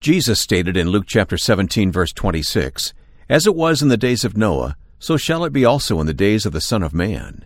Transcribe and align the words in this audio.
Jesus 0.00 0.40
stated 0.40 0.78
in 0.78 0.88
Luke 0.88 1.04
chapter 1.06 1.36
17 1.36 1.92
verse 1.92 2.14
26, 2.14 2.94
As 3.28 3.46
it 3.46 3.54
was 3.54 3.82
in 3.82 3.88
the 3.88 3.98
days 3.98 4.24
of 4.24 4.34
Noah, 4.34 4.74
so 4.98 5.18
shall 5.18 5.44
it 5.44 5.52
be 5.52 5.62
also 5.62 6.00
in 6.00 6.06
the 6.06 6.14
days 6.14 6.46
of 6.46 6.54
the 6.54 6.60
Son 6.62 6.82
of 6.82 6.94
Man. 6.94 7.44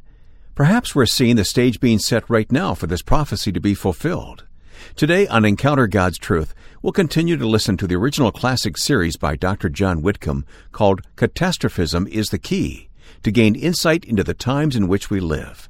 Perhaps 0.54 0.94
we're 0.94 1.04
seeing 1.04 1.34
the 1.34 1.44
stage 1.44 1.80
being 1.80 1.98
set 1.98 2.30
right 2.30 2.52
now 2.52 2.72
for 2.72 2.86
this 2.86 3.02
prophecy 3.02 3.50
to 3.50 3.60
be 3.60 3.74
fulfilled. 3.74 4.46
Today 4.94 5.26
on 5.26 5.44
Encounter 5.44 5.88
God's 5.88 6.16
Truth, 6.16 6.54
we'll 6.80 6.92
continue 6.92 7.36
to 7.36 7.44
listen 7.44 7.76
to 7.76 7.88
the 7.88 7.96
original 7.96 8.30
classic 8.30 8.78
series 8.78 9.16
by 9.16 9.34
Dr. 9.34 9.68
John 9.68 10.00
Whitcomb 10.00 10.46
called 10.70 11.02
Catastrophism 11.16 12.06
is 12.06 12.28
the 12.28 12.38
Key 12.38 12.88
to 13.24 13.32
gain 13.32 13.56
insight 13.56 14.04
into 14.04 14.22
the 14.22 14.32
times 14.32 14.76
in 14.76 14.86
which 14.86 15.10
we 15.10 15.18
live. 15.18 15.68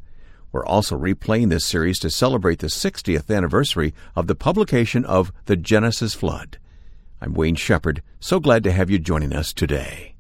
We're 0.53 0.67
also 0.67 0.99
replaying 0.99 1.49
this 1.49 1.65
series 1.65 1.99
to 2.01 2.11
celebrate 2.11 2.59
the 2.59 2.67
60th 2.67 3.35
anniversary 3.35 3.95
of 4.15 4.27
the 4.27 4.35
publication 4.35 5.07
of 5.07 5.33
The 5.47 5.57
Genesis 5.57 6.13
Flood. 6.13 6.59
I'm 7.25 7.33
Wayne 7.33 7.55
Shepherd, 7.55 8.03
so 8.21 8.39
glad 8.39 8.65
to 8.65 8.71
have 8.71 8.91
you 8.91 8.99
joining 8.99 9.33
us 9.33 9.55
today. 9.55 10.15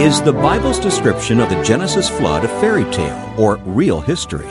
Is 0.00 0.20
the 0.22 0.32
Bible's 0.32 0.80
description 0.80 1.38
of 1.38 1.48
the 1.50 1.62
Genesis 1.62 2.08
flood 2.08 2.44
a 2.44 2.48
fairy 2.60 2.82
tale 2.90 3.32
or 3.38 3.58
real 3.58 4.00
history? 4.00 4.50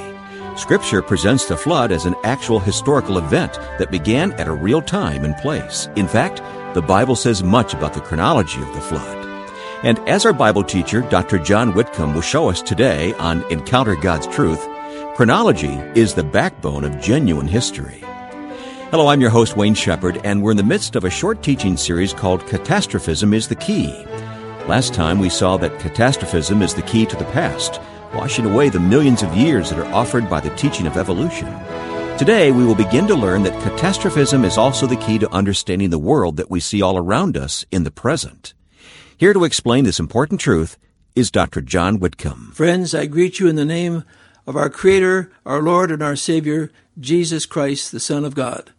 Scripture 0.55 1.01
presents 1.01 1.45
the 1.47 1.57
flood 1.57 1.91
as 1.91 2.05
an 2.05 2.15
actual 2.23 2.61
historical 2.61 3.17
event 3.17 3.55
that 3.77 3.91
began 3.91 4.31
at 4.39 4.47
a 4.47 4.53
real 4.53 4.81
time 4.81 5.25
and 5.25 5.35
place. 5.35 5.89
In 5.97 6.07
fact, 6.07 6.41
the 6.73 6.81
Bible 6.81 7.17
says 7.17 7.43
much 7.43 7.73
about 7.73 7.93
the 7.93 7.99
chronology 7.99 8.61
of 8.61 8.73
the 8.73 8.79
flood. 8.79 9.27
And 9.83 9.99
as 10.07 10.25
our 10.25 10.31
Bible 10.31 10.63
teacher, 10.63 11.01
Dr. 11.01 11.39
John 11.39 11.73
Whitcomb, 11.73 12.13
will 12.13 12.21
show 12.21 12.49
us 12.49 12.61
today 12.61 13.13
on 13.15 13.43
Encounter 13.51 13.97
God's 13.97 14.27
Truth, 14.27 14.65
chronology 15.15 15.73
is 15.93 16.13
the 16.13 16.23
backbone 16.23 16.85
of 16.85 17.01
genuine 17.01 17.47
history. 17.47 17.99
Hello, 18.91 19.07
I'm 19.07 19.19
your 19.19 19.29
host, 19.29 19.57
Wayne 19.57 19.73
Shepherd, 19.73 20.21
and 20.23 20.41
we're 20.41 20.51
in 20.51 20.57
the 20.57 20.63
midst 20.63 20.95
of 20.95 21.03
a 21.03 21.09
short 21.09 21.43
teaching 21.43 21.75
series 21.75 22.13
called 22.13 22.47
Catastrophism 22.47 23.33
is 23.33 23.47
the 23.47 23.55
Key. 23.55 23.91
Last 24.67 24.93
time 24.93 25.19
we 25.19 25.27
saw 25.27 25.57
that 25.57 25.79
catastrophism 25.79 26.61
is 26.61 26.73
the 26.73 26.81
key 26.83 27.05
to 27.05 27.15
the 27.17 27.25
past, 27.25 27.81
washing 28.13 28.45
away 28.45 28.69
the 28.69 28.79
millions 28.79 29.21
of 29.21 29.35
years 29.35 29.69
that 29.69 29.79
are 29.79 29.93
offered 29.93 30.29
by 30.29 30.39
the 30.39 30.55
teaching 30.55 30.87
of 30.87 30.95
evolution. 30.95 31.47
Today 32.17 32.53
we 32.53 32.63
will 32.63 32.75
begin 32.75 33.05
to 33.07 33.15
learn 33.15 33.43
that 33.43 33.63
catastrophism 33.63 34.45
is 34.45 34.57
also 34.57 34.87
the 34.87 34.95
key 34.95 35.19
to 35.19 35.31
understanding 35.31 35.89
the 35.89 35.99
world 35.99 36.37
that 36.37 36.49
we 36.49 36.61
see 36.61 36.81
all 36.81 36.97
around 36.97 37.35
us 37.35 37.65
in 37.69 37.83
the 37.83 37.91
present. 37.91 38.53
Here 39.17 39.33
to 39.33 39.43
explain 39.43 39.83
this 39.83 39.99
important 39.99 40.39
truth 40.39 40.77
is 41.15 41.31
Dr. 41.31 41.59
John 41.59 41.99
Whitcomb. 41.99 42.51
Friends, 42.53 42.95
I 42.95 43.07
greet 43.07 43.39
you 43.39 43.47
in 43.47 43.57
the 43.57 43.65
name 43.65 44.05
of 44.45 44.55
our 44.55 44.69
Creator, 44.69 45.31
our 45.45 45.61
Lord, 45.61 45.91
and 45.91 46.01
our 46.01 46.15
Savior, 46.15 46.71
Jesus 46.99 47.45
Christ, 47.45 47.91
the 47.91 47.99
Son 47.99 48.25
of 48.25 48.35
God. 48.35 48.71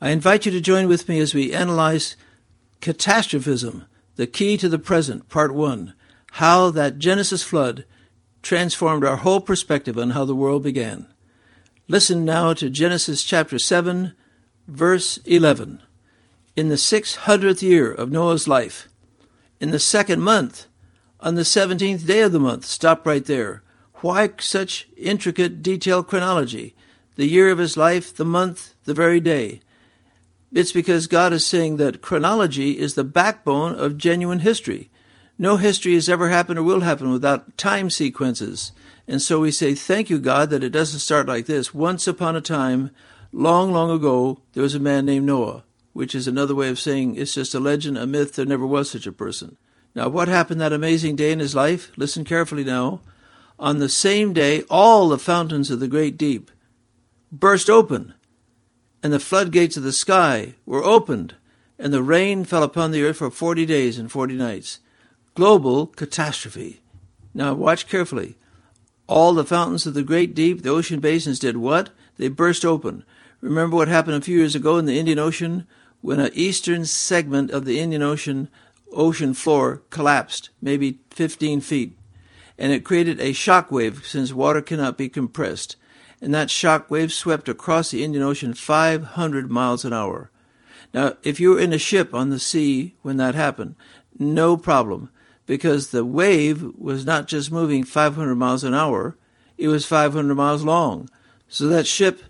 I 0.00 0.10
invite 0.10 0.46
you 0.46 0.52
to 0.52 0.60
join 0.60 0.88
with 0.88 1.08
me 1.08 1.20
as 1.20 1.34
we 1.34 1.52
analyze 1.52 2.16
catastrophism 2.80 3.86
the 4.16 4.26
Key 4.26 4.56
to 4.58 4.68
the 4.68 4.78
Present, 4.78 5.28
Part 5.28 5.54
1 5.54 5.94
How 6.32 6.70
that 6.70 6.98
Genesis 6.98 7.42
Flood 7.42 7.84
Transformed 8.42 9.04
Our 9.04 9.16
Whole 9.16 9.40
Perspective 9.40 9.96
on 9.96 10.10
How 10.10 10.24
the 10.24 10.34
World 10.34 10.64
Began. 10.64 11.06
Listen 11.88 12.24
now 12.24 12.52
to 12.54 12.68
Genesis 12.68 13.22
chapter 13.22 13.58
7, 13.58 14.12
verse 14.66 15.18
11. 15.18 15.80
In 16.56 16.68
the 16.68 16.76
six 16.76 17.14
hundredth 17.14 17.62
year 17.62 17.90
of 17.90 18.10
Noah's 18.10 18.46
life, 18.46 18.88
in 19.60 19.70
the 19.70 19.78
second 19.78 20.20
month, 20.20 20.66
on 21.20 21.36
the 21.36 21.44
seventeenth 21.44 22.06
day 22.06 22.20
of 22.20 22.32
the 22.32 22.40
month, 22.40 22.66
stop 22.66 23.06
right 23.06 23.24
there. 23.24 23.61
Why 24.02 24.30
such 24.40 24.88
intricate, 24.96 25.62
detailed 25.62 26.08
chronology? 26.08 26.74
The 27.14 27.28
year 27.28 27.50
of 27.50 27.58
his 27.58 27.76
life, 27.76 28.14
the 28.14 28.24
month, 28.24 28.74
the 28.84 28.94
very 28.94 29.20
day. 29.20 29.60
It's 30.52 30.72
because 30.72 31.06
God 31.06 31.32
is 31.32 31.46
saying 31.46 31.76
that 31.76 32.02
chronology 32.02 32.78
is 32.78 32.94
the 32.94 33.04
backbone 33.04 33.78
of 33.78 33.96
genuine 33.96 34.40
history. 34.40 34.90
No 35.38 35.56
history 35.56 35.94
has 35.94 36.08
ever 36.08 36.30
happened 36.30 36.58
or 36.58 36.64
will 36.64 36.80
happen 36.80 37.12
without 37.12 37.56
time 37.56 37.90
sequences. 37.90 38.72
And 39.06 39.22
so 39.22 39.40
we 39.40 39.52
say, 39.52 39.74
Thank 39.74 40.10
you, 40.10 40.18
God, 40.18 40.50
that 40.50 40.64
it 40.64 40.70
doesn't 40.70 40.98
start 40.98 41.28
like 41.28 41.46
this. 41.46 41.72
Once 41.72 42.08
upon 42.08 42.34
a 42.34 42.40
time, 42.40 42.90
long, 43.30 43.72
long 43.72 43.90
ago, 43.90 44.40
there 44.52 44.64
was 44.64 44.74
a 44.74 44.80
man 44.80 45.06
named 45.06 45.26
Noah, 45.26 45.62
which 45.92 46.14
is 46.14 46.26
another 46.26 46.56
way 46.56 46.68
of 46.68 46.80
saying 46.80 47.14
it's 47.14 47.34
just 47.34 47.54
a 47.54 47.60
legend, 47.60 47.96
a 47.96 48.06
myth, 48.06 48.34
there 48.34 48.46
never 48.46 48.66
was 48.66 48.90
such 48.90 49.06
a 49.06 49.12
person. 49.12 49.56
Now, 49.94 50.08
what 50.08 50.26
happened 50.26 50.60
that 50.60 50.72
amazing 50.72 51.14
day 51.14 51.30
in 51.30 51.38
his 51.38 51.54
life? 51.54 51.92
Listen 51.96 52.24
carefully 52.24 52.64
now. 52.64 53.00
On 53.62 53.78
the 53.78 53.88
same 53.88 54.32
day, 54.32 54.62
all 54.62 55.08
the 55.08 55.16
fountains 55.16 55.70
of 55.70 55.78
the 55.78 55.86
great 55.86 56.18
deep 56.18 56.50
burst 57.30 57.70
open 57.70 58.12
and 59.04 59.12
the 59.12 59.20
floodgates 59.20 59.76
of 59.76 59.84
the 59.84 59.92
sky 59.92 60.56
were 60.66 60.82
opened, 60.82 61.36
and 61.78 61.92
the 61.92 62.02
rain 62.02 62.44
fell 62.44 62.64
upon 62.64 62.90
the 62.90 63.04
earth 63.04 63.18
for 63.18 63.30
forty 63.30 63.64
days 63.64 64.00
and 64.00 64.10
forty 64.10 64.34
nights. 64.34 64.80
Global 65.36 65.86
catastrophe. 65.86 66.80
Now 67.34 67.54
watch 67.54 67.86
carefully. 67.86 68.36
All 69.06 69.32
the 69.32 69.44
fountains 69.44 69.86
of 69.86 69.94
the 69.94 70.02
great 70.02 70.34
deep, 70.34 70.62
the 70.62 70.70
ocean 70.70 70.98
basins, 70.98 71.38
did 71.38 71.56
what? 71.56 71.90
They 72.16 72.26
burst 72.26 72.64
open. 72.64 73.04
Remember 73.40 73.76
what 73.76 73.86
happened 73.86 74.16
a 74.16 74.22
few 74.22 74.38
years 74.38 74.56
ago 74.56 74.76
in 74.76 74.86
the 74.86 74.98
Indian 74.98 75.20
Ocean 75.20 75.68
when 76.00 76.18
an 76.18 76.32
eastern 76.34 76.84
segment 76.84 77.52
of 77.52 77.64
the 77.64 77.78
Indian 77.78 78.02
Ocean 78.02 78.48
ocean 78.90 79.34
floor 79.34 79.82
collapsed, 79.90 80.50
maybe 80.60 80.98
15 81.10 81.60
feet, 81.60 81.96
and 82.62 82.72
it 82.72 82.84
created 82.84 83.20
a 83.20 83.34
shock 83.34 83.70
wave 83.70 84.06
since 84.06 84.32
water 84.32 84.62
cannot 84.62 84.96
be 84.96 85.10
compressed 85.10 85.76
and 86.22 86.32
that 86.32 86.48
shock 86.48 86.88
wave 86.88 87.12
swept 87.12 87.48
across 87.48 87.90
the 87.90 88.04
Indian 88.04 88.22
Ocean 88.22 88.54
500 88.54 89.50
miles 89.50 89.84
an 89.84 89.92
hour. 89.92 90.30
Now, 90.94 91.16
if 91.24 91.40
you 91.40 91.50
were 91.50 91.58
in 91.58 91.72
a 91.72 91.78
ship 91.78 92.14
on 92.14 92.30
the 92.30 92.38
sea 92.38 92.94
when 93.02 93.16
that 93.16 93.34
happened, 93.34 93.74
no 94.18 94.56
problem, 94.56 95.10
because 95.46 95.90
the 95.90 96.04
wave 96.04 96.62
was 96.78 97.04
not 97.04 97.26
just 97.26 97.50
moving 97.50 97.82
500 97.82 98.36
miles 98.36 98.62
an 98.62 98.72
hour, 98.72 99.16
it 99.58 99.66
was 99.66 99.84
500 99.84 100.34
miles 100.34 100.62
long. 100.62 101.10
So 101.48 101.66
that 101.66 101.88
ship, 101.88 102.22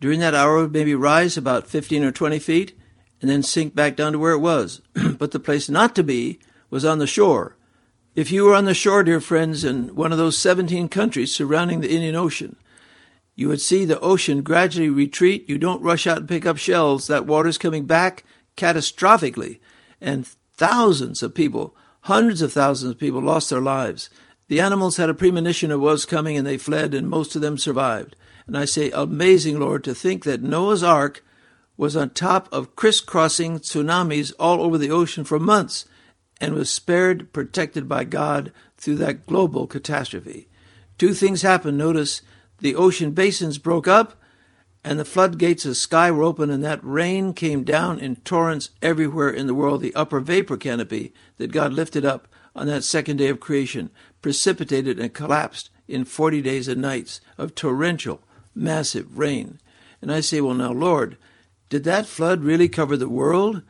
during 0.00 0.20
that 0.20 0.34
hour, 0.34 0.62
would 0.62 0.72
maybe 0.72 0.94
rise 0.94 1.36
about 1.36 1.68
15 1.68 2.02
or 2.02 2.12
20 2.12 2.38
feet 2.38 2.78
and 3.20 3.30
then 3.30 3.42
sink 3.42 3.74
back 3.74 3.94
down 3.94 4.12
to 4.12 4.18
where 4.18 4.32
it 4.32 4.38
was. 4.38 4.80
but 5.18 5.32
the 5.32 5.40
place 5.40 5.68
not 5.68 5.94
to 5.96 6.02
be 6.02 6.38
was 6.70 6.84
on 6.84 6.98
the 6.98 7.06
shore. 7.06 7.56
If 8.14 8.30
you 8.30 8.44
were 8.44 8.54
on 8.54 8.64
the 8.64 8.74
shore, 8.74 9.02
dear 9.02 9.20
friends, 9.20 9.64
in 9.64 9.92
one 9.96 10.12
of 10.12 10.18
those 10.18 10.38
17 10.38 10.88
countries 10.88 11.34
surrounding 11.34 11.80
the 11.80 11.90
Indian 11.90 12.14
Ocean, 12.14 12.54
you 13.34 13.48
would 13.48 13.60
see 13.60 13.84
the 13.84 13.98
ocean 13.98 14.42
gradually 14.42 14.88
retreat. 14.88 15.48
You 15.48 15.58
don't 15.58 15.82
rush 15.82 16.06
out 16.06 16.18
and 16.18 16.28
pick 16.28 16.46
up 16.46 16.56
shells. 16.56 17.08
That 17.08 17.26
water's 17.26 17.58
coming 17.58 17.86
back 17.86 18.22
catastrophically. 18.56 19.58
And 20.00 20.28
thousands 20.52 21.24
of 21.24 21.34
people, 21.34 21.74
hundreds 22.02 22.40
of 22.40 22.52
thousands 22.52 22.92
of 22.92 23.00
people 23.00 23.20
lost 23.20 23.50
their 23.50 23.60
lives. 23.60 24.10
The 24.46 24.60
animals 24.60 24.96
had 24.96 25.10
a 25.10 25.14
premonition 25.14 25.72
of 25.72 25.80
what 25.80 25.92
was 25.92 26.06
coming 26.06 26.36
and 26.36 26.46
they 26.46 26.56
fled, 26.56 26.94
and 26.94 27.08
most 27.08 27.34
of 27.34 27.42
them 27.42 27.58
survived. 27.58 28.14
And 28.46 28.56
I 28.56 28.64
say, 28.64 28.92
amazing, 28.92 29.58
Lord, 29.58 29.82
to 29.84 29.94
think 29.94 30.22
that 30.22 30.40
Noah's 30.40 30.84
Ark 30.84 31.24
was 31.76 31.96
on 31.96 32.10
top 32.10 32.48
of 32.52 32.76
crisscrossing 32.76 33.58
tsunamis 33.58 34.32
all 34.38 34.62
over 34.62 34.78
the 34.78 34.92
ocean 34.92 35.24
for 35.24 35.40
months 35.40 35.86
and 36.40 36.54
was 36.54 36.70
spared, 36.70 37.32
protected 37.32 37.88
by 37.88 38.04
God 38.04 38.52
through 38.76 38.96
that 38.96 39.26
global 39.26 39.66
catastrophe. 39.66 40.48
Two 40.98 41.14
things 41.14 41.42
happened. 41.42 41.78
Notice 41.78 42.22
the 42.58 42.74
ocean 42.74 43.12
basins 43.12 43.58
broke 43.58 43.88
up, 43.88 44.20
and 44.82 44.98
the 44.98 45.04
floodgates 45.04 45.64
of 45.64 45.76
sky 45.76 46.10
were 46.10 46.22
open, 46.22 46.50
and 46.50 46.62
that 46.62 46.84
rain 46.84 47.32
came 47.32 47.64
down 47.64 47.98
in 47.98 48.16
torrents 48.16 48.70
everywhere 48.82 49.30
in 49.30 49.46
the 49.46 49.54
world. 49.54 49.80
The 49.80 49.94
upper 49.94 50.20
vapor 50.20 50.56
canopy 50.56 51.14
that 51.38 51.52
God 51.52 51.72
lifted 51.72 52.04
up 52.04 52.28
on 52.54 52.66
that 52.66 52.84
second 52.84 53.16
day 53.16 53.28
of 53.28 53.40
creation 53.40 53.90
precipitated 54.22 54.98
and 54.98 55.12
collapsed 55.12 55.70
in 55.88 56.04
40 56.04 56.42
days 56.42 56.68
and 56.68 56.80
nights 56.80 57.20
of 57.38 57.54
torrential, 57.54 58.22
massive 58.54 59.18
rain. 59.18 59.58
And 60.00 60.12
I 60.12 60.20
say, 60.20 60.40
well, 60.40 60.54
now, 60.54 60.72
Lord, 60.72 61.16
did 61.68 61.84
that 61.84 62.06
flood 62.06 62.44
really 62.44 62.68
cover 62.68 62.96
the 62.96 63.08
world? 63.08 63.62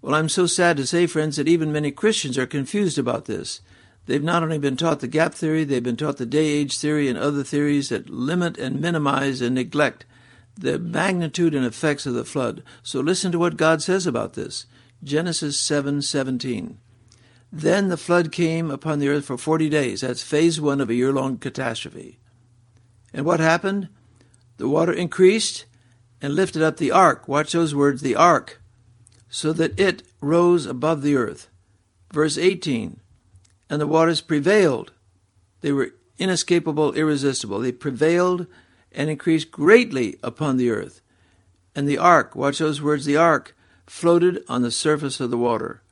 Well, 0.00 0.14
I'm 0.14 0.28
so 0.28 0.46
sad 0.46 0.76
to 0.76 0.86
say, 0.86 1.06
friends, 1.06 1.36
that 1.36 1.48
even 1.48 1.72
many 1.72 1.90
Christians 1.90 2.38
are 2.38 2.46
confused 2.46 2.98
about 2.98 3.24
this. 3.24 3.60
They've 4.06 4.22
not 4.22 4.42
only 4.42 4.58
been 4.58 4.76
taught 4.76 5.00
the 5.00 5.08
gap 5.08 5.34
theory, 5.34 5.64
they've 5.64 5.82
been 5.82 5.96
taught 5.96 6.16
the 6.16 6.24
day 6.24 6.46
age 6.46 6.78
theory 6.78 7.08
and 7.08 7.18
other 7.18 7.44
theories 7.44 7.90
that 7.90 8.08
limit 8.08 8.56
and 8.56 8.80
minimize 8.80 9.40
and 9.40 9.54
neglect 9.54 10.06
the 10.56 10.78
magnitude 10.78 11.54
and 11.54 11.66
effects 11.66 12.06
of 12.06 12.14
the 12.14 12.24
flood. 12.24 12.62
So 12.82 13.00
listen 13.00 13.32
to 13.32 13.38
what 13.38 13.56
God 13.56 13.82
says 13.82 14.06
about 14.06 14.32
this. 14.32 14.66
Genesis 15.04 15.58
7:17. 15.60 16.78
then 17.50 17.88
the 17.88 17.96
flood 17.96 18.30
came 18.30 18.70
upon 18.70 18.98
the 18.98 19.08
earth 19.08 19.24
for 19.24 19.38
40 19.38 19.68
days. 19.68 20.02
That's 20.02 20.22
phase 20.22 20.60
1 20.60 20.80
of 20.80 20.90
a 20.90 20.94
year-long 20.94 21.38
catastrophe. 21.38 22.18
And 23.12 23.24
what 23.24 23.40
happened? 23.40 23.88
The 24.58 24.68
water 24.68 24.92
increased 24.92 25.64
and 26.20 26.34
lifted 26.34 26.62
up 26.62 26.76
the 26.76 26.90
ark. 26.90 27.26
Watch 27.26 27.52
those 27.52 27.74
words, 27.74 28.02
the 28.02 28.16
ark, 28.16 28.60
so 29.28 29.52
that 29.52 29.78
it 29.78 30.02
rose 30.20 30.66
above 30.66 31.02
the 31.02 31.16
earth. 31.16 31.48
Verse 32.12 32.38
18 32.38 33.00
and 33.70 33.80
the 33.80 33.86
waters 33.86 34.20
prevailed. 34.20 34.92
They 35.60 35.72
were 35.72 35.94
inescapable, 36.18 36.92
irresistible. 36.94 37.60
They 37.60 37.72
prevailed 37.72 38.46
and 38.92 39.10
increased 39.10 39.50
greatly 39.50 40.18
upon 40.22 40.56
the 40.56 40.70
earth. 40.70 41.00
And 41.74 41.86
the 41.86 41.98
ark, 41.98 42.34
watch 42.34 42.58
those 42.58 42.82
words, 42.82 43.04
the 43.04 43.16
ark, 43.16 43.54
floated 43.86 44.42
on 44.48 44.62
the 44.62 44.70
surface 44.70 45.20
of 45.20 45.30
the 45.30 45.38
water. 45.38 45.82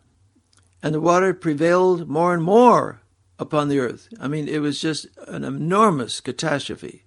And 0.82 0.94
the 0.94 1.00
water 1.00 1.34
prevailed 1.34 2.08
more 2.08 2.34
and 2.34 2.42
more 2.42 3.02
upon 3.38 3.68
the 3.68 3.78
earth. 3.78 4.08
I 4.20 4.28
mean, 4.28 4.48
it 4.48 4.58
was 4.58 4.80
just 4.80 5.06
an 5.26 5.44
enormous 5.44 6.20
catastrophe. 6.20 7.04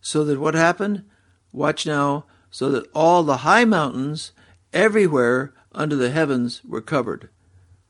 So 0.00 0.24
that 0.24 0.38
what 0.38 0.54
happened? 0.54 1.04
Watch 1.52 1.86
now, 1.86 2.26
so 2.50 2.68
that 2.70 2.86
all 2.94 3.22
the 3.22 3.38
high 3.38 3.64
mountains 3.64 4.32
everywhere 4.74 5.54
under 5.72 5.96
the 5.96 6.10
heavens 6.10 6.62
were 6.64 6.82
covered. 6.82 7.30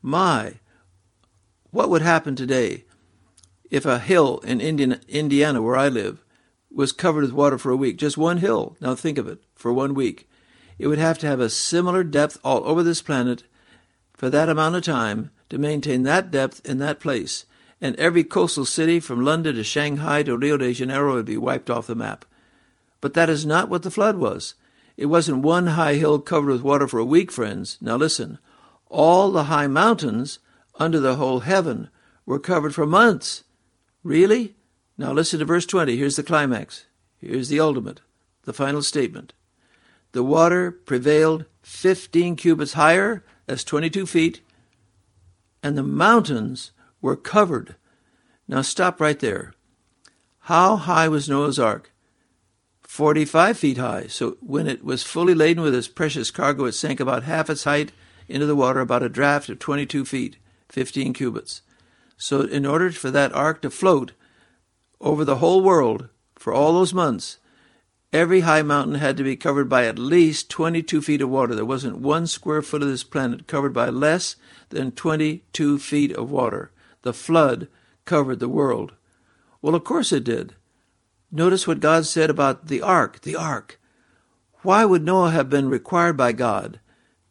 My, 0.01 0.59
what 1.71 1.89
would 1.89 2.01
happen 2.01 2.35
today 2.35 2.85
if 3.69 3.85
a 3.85 3.99
hill 3.99 4.37
in 4.39 4.61
Indiana, 4.61 5.61
where 5.61 5.75
I 5.75 5.89
live, 5.89 6.23
was 6.71 6.91
covered 6.93 7.23
with 7.23 7.33
water 7.33 7.57
for 7.57 7.71
a 7.71 7.75
week? 7.75 7.97
Just 7.97 8.17
one 8.17 8.37
hill. 8.37 8.77
Now 8.79 8.95
think 8.95 9.17
of 9.17 9.27
it, 9.27 9.39
for 9.55 9.73
one 9.73 9.93
week. 9.93 10.29
It 10.77 10.87
would 10.87 10.99
have 10.99 11.19
to 11.19 11.27
have 11.27 11.39
a 11.39 11.49
similar 11.49 12.03
depth 12.03 12.37
all 12.43 12.63
over 12.65 12.83
this 12.83 13.01
planet 13.01 13.43
for 14.13 14.29
that 14.29 14.49
amount 14.49 14.75
of 14.75 14.83
time 14.83 15.31
to 15.49 15.57
maintain 15.57 16.03
that 16.03 16.31
depth 16.31 16.65
in 16.65 16.77
that 16.77 16.99
place 16.99 17.45
and 17.81 17.95
every 17.97 18.23
coastal 18.23 18.65
city 18.65 18.99
from 18.99 19.23
London 19.23 19.55
to 19.55 19.63
Shanghai 19.63 20.23
to 20.23 20.37
Rio 20.37 20.57
de 20.57 20.73
Janeiro 20.73 21.15
would 21.15 21.25
be 21.25 21.37
wiped 21.37 21.69
off 21.69 21.87
the 21.87 21.95
map. 21.95 22.25
But 23.01 23.13
that 23.13 23.29
is 23.29 23.45
not 23.45 23.69
what 23.69 23.83
the 23.83 23.91
flood 23.91 24.17
was. 24.17 24.55
It 24.97 25.07
wasn't 25.07 25.43
one 25.43 25.67
high 25.67 25.95
hill 25.95 26.19
covered 26.19 26.51
with 26.51 26.61
water 26.61 26.87
for 26.87 26.99
a 26.99 27.05
week, 27.05 27.31
friends. 27.31 27.77
Now 27.81 27.95
listen. 27.97 28.39
All 28.87 29.31
the 29.31 29.45
high 29.45 29.67
mountains 29.67 30.39
under 30.79 30.99
the 30.99 31.15
whole 31.15 31.41
heaven 31.41 31.89
were 32.25 32.39
covered 32.39 32.73
for 32.73 32.85
months. 32.85 33.43
Really? 34.03 34.55
Now 34.97 35.11
listen 35.11 35.39
to 35.39 35.45
verse 35.45 35.65
20. 35.65 35.97
Here's 35.97 36.15
the 36.15 36.23
climax. 36.23 36.85
Here's 37.17 37.49
the 37.49 37.59
ultimate, 37.59 38.01
the 38.43 38.53
final 38.53 38.81
statement. 38.81 39.33
The 40.13 40.23
water 40.23 40.71
prevailed 40.71 41.45
15 41.63 42.35
cubits 42.35 42.73
higher, 42.73 43.23
that's 43.47 43.63
22 43.63 44.05
feet, 44.05 44.41
and 45.61 45.77
the 45.77 45.83
mountains 45.83 46.71
were 47.01 47.15
covered. 47.15 47.75
Now 48.47 48.61
stop 48.61 49.01
right 49.01 49.19
there. 49.19 49.53
How 50.41 50.75
high 50.75 51.07
was 51.07 51.27
Noah's 51.27 51.59
ark? 51.59 51.91
45 52.95 53.57
feet 53.57 53.77
high. 53.77 54.07
So 54.07 54.37
when 54.39 54.67
it 54.67 54.81
was 54.81 55.03
fully 55.03 55.33
laden 55.33 55.61
with 55.61 55.75
its 55.75 55.89
precious 55.89 56.31
cargo, 56.31 56.63
it 56.63 56.71
sank 56.71 57.01
about 57.01 57.23
half 57.23 57.49
its 57.49 57.65
height 57.65 57.91
into 58.29 58.45
the 58.45 58.55
water, 58.55 58.79
about 58.79 59.03
a 59.03 59.09
draft 59.09 59.49
of 59.49 59.59
22 59.59 60.05
feet, 60.05 60.37
15 60.69 61.11
cubits. 61.11 61.61
So 62.15 62.43
in 62.43 62.65
order 62.65 62.89
for 62.91 63.11
that 63.11 63.35
ark 63.35 63.61
to 63.63 63.69
float 63.69 64.13
over 65.01 65.25
the 65.25 65.35
whole 65.35 65.61
world 65.61 66.07
for 66.35 66.53
all 66.53 66.71
those 66.71 66.93
months, 66.93 67.37
every 68.13 68.39
high 68.39 68.61
mountain 68.61 68.95
had 68.95 69.17
to 69.17 69.25
be 69.25 69.35
covered 69.35 69.67
by 69.67 69.85
at 69.85 69.99
least 69.99 70.49
22 70.49 71.01
feet 71.01 71.21
of 71.21 71.27
water. 71.29 71.53
There 71.53 71.65
wasn't 71.65 71.97
one 71.97 72.27
square 72.27 72.61
foot 72.61 72.81
of 72.81 72.87
this 72.87 73.03
planet 73.03 73.45
covered 73.45 73.73
by 73.73 73.89
less 73.89 74.37
than 74.69 74.93
22 74.93 75.79
feet 75.79 76.13
of 76.13 76.31
water 76.31 76.71
the 77.01 77.13
flood 77.13 77.67
covered 78.05 78.39
the 78.39 78.47
world. 78.47 78.93
Well, 79.61 79.75
of 79.75 79.83
course 79.83 80.13
it 80.13 80.23
did. 80.23 80.55
Notice 81.35 81.67
what 81.67 81.81
God 81.81 82.05
said 82.05 82.29
about 82.29 82.67
the 82.67 82.81
ark, 82.81 83.21
the 83.23 83.35
ark. 83.35 83.77
Why 84.61 84.85
would 84.85 85.03
Noah 85.03 85.31
have 85.31 85.49
been 85.49 85.67
required 85.67 86.15
by 86.15 86.31
God 86.31 86.79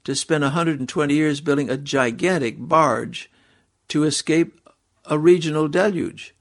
to 0.04 0.14
spend 0.14 0.44
120 0.44 1.14
years 1.14 1.40
building 1.40 1.70
a 1.70 1.78
gigantic 1.78 2.56
barge 2.58 3.30
to 3.88 4.04
escape 4.04 4.60
a 5.06 5.18
regional 5.18 5.68
deluge? 5.68 6.34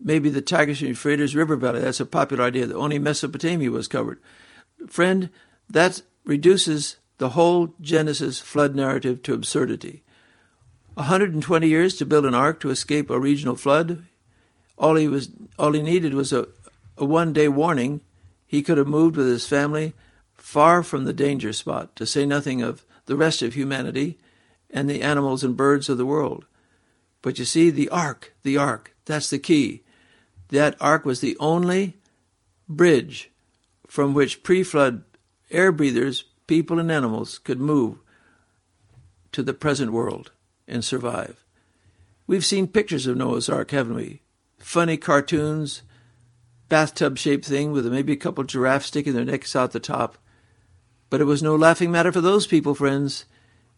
Maybe 0.00 0.30
the 0.30 0.40
Tigris 0.40 0.80
and 0.80 0.88
Euphrates 0.88 1.36
River 1.36 1.56
Valley. 1.56 1.80
That's 1.80 2.00
a 2.00 2.06
popular 2.06 2.44
idea 2.44 2.64
that 2.64 2.74
only 2.74 2.98
Mesopotamia 2.98 3.70
was 3.70 3.86
covered. 3.86 4.18
Friend, 4.88 5.28
that 5.68 6.00
reduces 6.24 6.96
the 7.18 7.30
whole 7.30 7.74
Genesis 7.82 8.38
flood 8.38 8.74
narrative 8.74 9.22
to 9.24 9.34
absurdity. 9.34 10.04
120 10.94 11.68
years 11.68 11.98
to 11.98 12.06
build 12.06 12.24
an 12.24 12.34
ark 12.34 12.60
to 12.60 12.70
escape 12.70 13.10
a 13.10 13.20
regional 13.20 13.56
flood. 13.56 14.06
All 14.78 14.94
he 14.94 15.06
was 15.06 15.28
all 15.58 15.72
he 15.72 15.82
needed 15.82 16.14
was 16.14 16.32
a, 16.32 16.48
a 17.00 17.04
one 17.04 17.32
day 17.32 17.48
warning. 17.48 18.02
He 18.46 18.62
could 18.62 18.78
have 18.78 18.86
moved 18.86 19.16
with 19.16 19.26
his 19.26 19.48
family 19.48 19.94
far 20.34 20.82
from 20.82 21.04
the 21.04 21.12
danger 21.12 21.52
spot, 21.52 21.94
to 21.96 22.06
say 22.06 22.26
nothing 22.26 22.62
of 22.62 22.84
the 23.06 23.16
rest 23.16 23.42
of 23.42 23.54
humanity 23.54 24.18
and 24.70 24.88
the 24.88 25.02
animals 25.02 25.42
and 25.42 25.56
birds 25.56 25.88
of 25.88 25.98
the 25.98 26.06
world. 26.06 26.44
But 27.22 27.38
you 27.38 27.44
see, 27.44 27.70
the 27.70 27.88
ark, 27.88 28.34
the 28.42 28.56
ark, 28.56 28.94
that's 29.04 29.30
the 29.30 29.38
key. 29.38 29.82
That 30.48 30.76
ark 30.80 31.04
was 31.04 31.20
the 31.20 31.36
only 31.38 31.96
bridge 32.68 33.30
from 33.86 34.14
which 34.14 34.42
pre 34.42 34.62
flood 34.62 35.04
air 35.50 35.72
breathers, 35.72 36.24
people 36.46 36.78
and 36.78 36.90
animals, 36.90 37.38
could 37.38 37.60
move 37.60 37.98
to 39.32 39.42
the 39.42 39.54
present 39.54 39.92
world 39.92 40.32
and 40.66 40.84
survive. 40.84 41.44
We've 42.26 42.44
seen 42.44 42.68
pictures 42.68 43.06
of 43.06 43.16
Noah's 43.16 43.48
Ark, 43.48 43.72
haven't 43.72 43.96
we? 43.96 44.22
Funny 44.58 44.96
cartoons, 44.96 45.82
bathtub 46.70 47.18
shaped 47.18 47.44
thing 47.44 47.72
with 47.72 47.84
maybe 47.86 48.14
a 48.14 48.16
couple 48.16 48.44
giraffes 48.44 48.86
sticking 48.86 49.12
their 49.12 49.26
necks 49.26 49.54
out 49.54 49.72
the 49.72 49.80
top. 49.80 50.16
But 51.10 51.20
it 51.20 51.24
was 51.24 51.42
no 51.42 51.54
laughing 51.54 51.90
matter 51.90 52.12
for 52.12 52.22
those 52.22 52.46
people, 52.46 52.74
friends. 52.74 53.26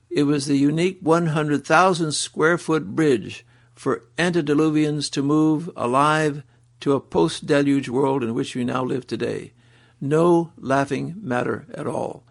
It 0.09 0.25
was 0.25 0.47
the 0.47 0.56
unique 0.56 0.99
100,000 1.00 2.12
square 2.12 2.59
foot 2.59 2.94
bridge 2.94 3.44
for 3.75 4.05
antediluvians 4.19 5.11
to 5.11 5.23
move 5.23 5.69
alive 5.75 6.44
to 6.81 6.93
a 6.93 7.00
post 7.00 7.47
deluge 7.47 7.89
world 7.89 8.23
in 8.23 8.35
which 8.35 8.55
we 8.55 8.62
now 8.62 8.85
live 8.85 9.06
today. 9.06 9.53
No 10.00 10.53
laughing 10.59 11.15
matter 11.23 11.67
at 11.75 11.87
all. 11.87 12.25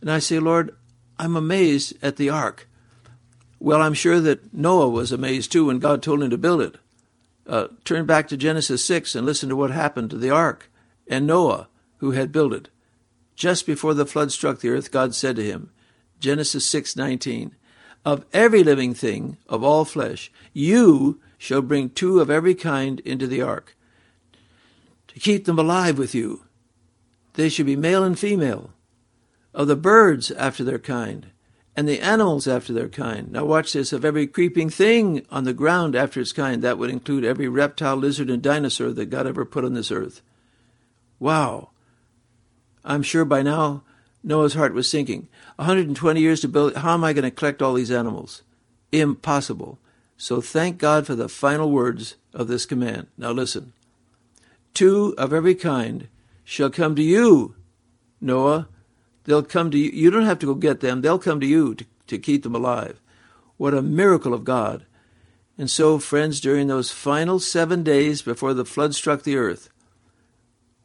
And 0.00 0.10
I 0.10 0.18
say, 0.18 0.38
Lord, 0.38 0.74
I'm 1.18 1.36
amazed 1.36 1.94
at 2.02 2.16
the 2.16 2.30
ark. 2.30 2.68
Well, 3.60 3.82
I'm 3.82 3.94
sure 3.94 4.20
that 4.20 4.54
Noah 4.54 4.88
was 4.88 5.12
amazed 5.12 5.52
too 5.52 5.66
when 5.66 5.78
God 5.78 6.02
told 6.02 6.22
him 6.22 6.30
to 6.30 6.38
build 6.38 6.62
it. 6.62 6.76
Uh, 7.46 7.68
turn 7.84 8.06
back 8.06 8.28
to 8.28 8.36
Genesis 8.36 8.84
6 8.84 9.14
and 9.14 9.26
listen 9.26 9.48
to 9.48 9.56
what 9.56 9.70
happened 9.70 10.10
to 10.10 10.18
the 10.18 10.30
ark 10.30 10.70
and 11.08 11.26
Noah, 11.26 11.68
who 11.98 12.12
had 12.12 12.32
built 12.32 12.52
it. 12.52 12.68
Just 13.34 13.66
before 13.66 13.94
the 13.94 14.06
flood 14.06 14.30
struck 14.30 14.60
the 14.60 14.68
earth, 14.68 14.90
God 14.90 15.14
said 15.14 15.36
to 15.36 15.44
him, 15.44 15.70
Genesis 16.20 16.66
6:19, 16.66 17.52
"Of 18.04 18.26
every 18.32 18.62
living 18.62 18.94
thing 18.94 19.38
of 19.48 19.64
all 19.64 19.84
flesh, 19.84 20.30
you 20.52 21.18
shall 21.38 21.62
bring 21.62 21.88
two 21.88 22.20
of 22.20 22.30
every 22.30 22.54
kind 22.54 23.00
into 23.00 23.26
the 23.26 23.40
ark, 23.40 23.74
to 25.08 25.18
keep 25.18 25.46
them 25.46 25.58
alive 25.58 25.96
with 25.96 26.14
you. 26.14 26.44
They 27.32 27.48
shall 27.48 27.64
be 27.64 27.76
male 27.76 28.04
and 28.04 28.18
female, 28.18 28.74
of 29.54 29.66
the 29.66 29.74
birds 29.74 30.30
after 30.30 30.62
their 30.62 30.78
kind, 30.78 31.28
and 31.80 31.88
the 31.88 32.00
animals 32.00 32.46
after 32.46 32.74
their 32.74 32.90
kind. 32.90 33.32
Now, 33.32 33.46
watch 33.46 33.72
this 33.72 33.90
of 33.90 34.04
every 34.04 34.26
creeping 34.26 34.68
thing 34.68 35.24
on 35.30 35.44
the 35.44 35.54
ground 35.54 35.96
after 35.96 36.20
its 36.20 36.30
kind. 36.30 36.60
That 36.60 36.76
would 36.76 36.90
include 36.90 37.24
every 37.24 37.48
reptile, 37.48 37.96
lizard, 37.96 38.28
and 38.28 38.42
dinosaur 38.42 38.92
that 38.92 39.06
God 39.06 39.26
ever 39.26 39.46
put 39.46 39.64
on 39.64 39.72
this 39.72 39.90
earth. 39.90 40.20
Wow. 41.18 41.70
I'm 42.84 43.02
sure 43.02 43.24
by 43.24 43.40
now 43.40 43.82
Noah's 44.22 44.52
heart 44.52 44.74
was 44.74 44.90
sinking. 44.90 45.28
120 45.56 46.20
years 46.20 46.42
to 46.42 46.48
build. 46.48 46.76
How 46.76 46.92
am 46.92 47.02
I 47.02 47.14
going 47.14 47.24
to 47.24 47.30
collect 47.30 47.62
all 47.62 47.72
these 47.72 47.90
animals? 47.90 48.42
Impossible. 48.92 49.78
So 50.18 50.42
thank 50.42 50.76
God 50.76 51.06
for 51.06 51.14
the 51.14 51.30
final 51.30 51.70
words 51.70 52.16
of 52.34 52.46
this 52.46 52.66
command. 52.66 53.06
Now 53.16 53.30
listen. 53.30 53.72
Two 54.74 55.14
of 55.16 55.32
every 55.32 55.54
kind 55.54 56.08
shall 56.44 56.68
come 56.68 56.94
to 56.96 57.02
you, 57.02 57.54
Noah, 58.20 58.68
They'll 59.30 59.44
come 59.44 59.70
to 59.70 59.78
you. 59.78 59.92
You 59.92 60.10
don't 60.10 60.24
have 60.24 60.40
to 60.40 60.46
go 60.46 60.56
get 60.56 60.80
them. 60.80 61.02
They'll 61.02 61.16
come 61.16 61.38
to 61.38 61.46
you 61.46 61.76
to, 61.76 61.86
to 62.08 62.18
keep 62.18 62.42
them 62.42 62.56
alive. 62.56 63.00
What 63.58 63.74
a 63.74 63.80
miracle 63.80 64.34
of 64.34 64.42
God. 64.42 64.86
And 65.56 65.70
so, 65.70 66.00
friends, 66.00 66.40
during 66.40 66.66
those 66.66 66.90
final 66.90 67.38
seven 67.38 67.84
days 67.84 68.22
before 68.22 68.54
the 68.54 68.64
flood 68.64 68.92
struck 68.92 69.22
the 69.22 69.36
earth, 69.36 69.68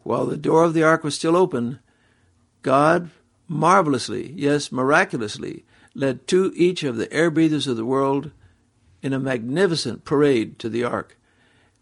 while 0.04 0.28
the 0.28 0.38
door 0.38 0.64
of 0.64 0.75
the 0.75 0.84
ark 0.84 1.04
was 1.04 1.16
still 1.16 1.36
open, 1.36 1.80
God 2.62 3.10
marvelously, 3.48 4.32
yes, 4.36 4.72
miraculously, 4.72 5.66
led 5.96 6.28
two 6.28 6.54
each 6.56 6.84
of 6.84 6.98
the 6.98 7.12
air 7.12 7.32
breathers 7.32 7.66
of 7.66 7.78
the 7.78 7.86
world 7.86 8.30
in 9.02 9.12
a 9.12 9.20
magnificent 9.20 10.06
parade 10.06 10.60
to 10.60 10.70
the 10.70 10.84
ark. 10.84 11.18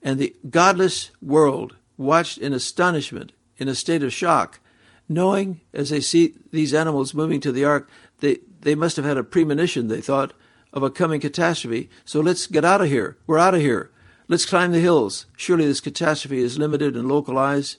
And 0.01 0.17
the 0.17 0.33
godless 0.49 1.11
world 1.21 1.75
watched 1.97 2.37
in 2.37 2.53
astonishment, 2.53 3.33
in 3.57 3.67
a 3.67 3.75
state 3.75 4.01
of 4.01 4.13
shock, 4.13 4.61
knowing 5.09 5.61
as 5.73 5.89
they 5.89 5.99
see 5.99 6.35
these 6.51 6.73
animals 6.73 7.13
moving 7.13 7.39
to 7.41 7.51
the 7.51 7.65
ark, 7.65 7.89
they, 8.19 8.39
they 8.61 8.75
must 8.75 8.95
have 8.95 9.05
had 9.05 9.17
a 9.17 9.23
premonition, 9.23 9.87
they 9.87 10.01
thought, 10.01 10.33
of 10.71 10.83
a 10.83 10.89
coming 10.89 11.21
catastrophe. 11.21 11.89
So 12.05 12.19
let's 12.19 12.47
get 12.47 12.65
out 12.65 12.81
of 12.81 12.87
here. 12.87 13.17
We're 13.27 13.39
out 13.39 13.53
of 13.55 13.61
here. 13.61 13.91
Let's 14.27 14.45
climb 14.45 14.71
the 14.71 14.79
hills. 14.79 15.25
Surely 15.35 15.65
this 15.65 15.81
catastrophe 15.81 16.39
is 16.39 16.57
limited 16.57 16.95
and 16.95 17.07
localized. 17.07 17.77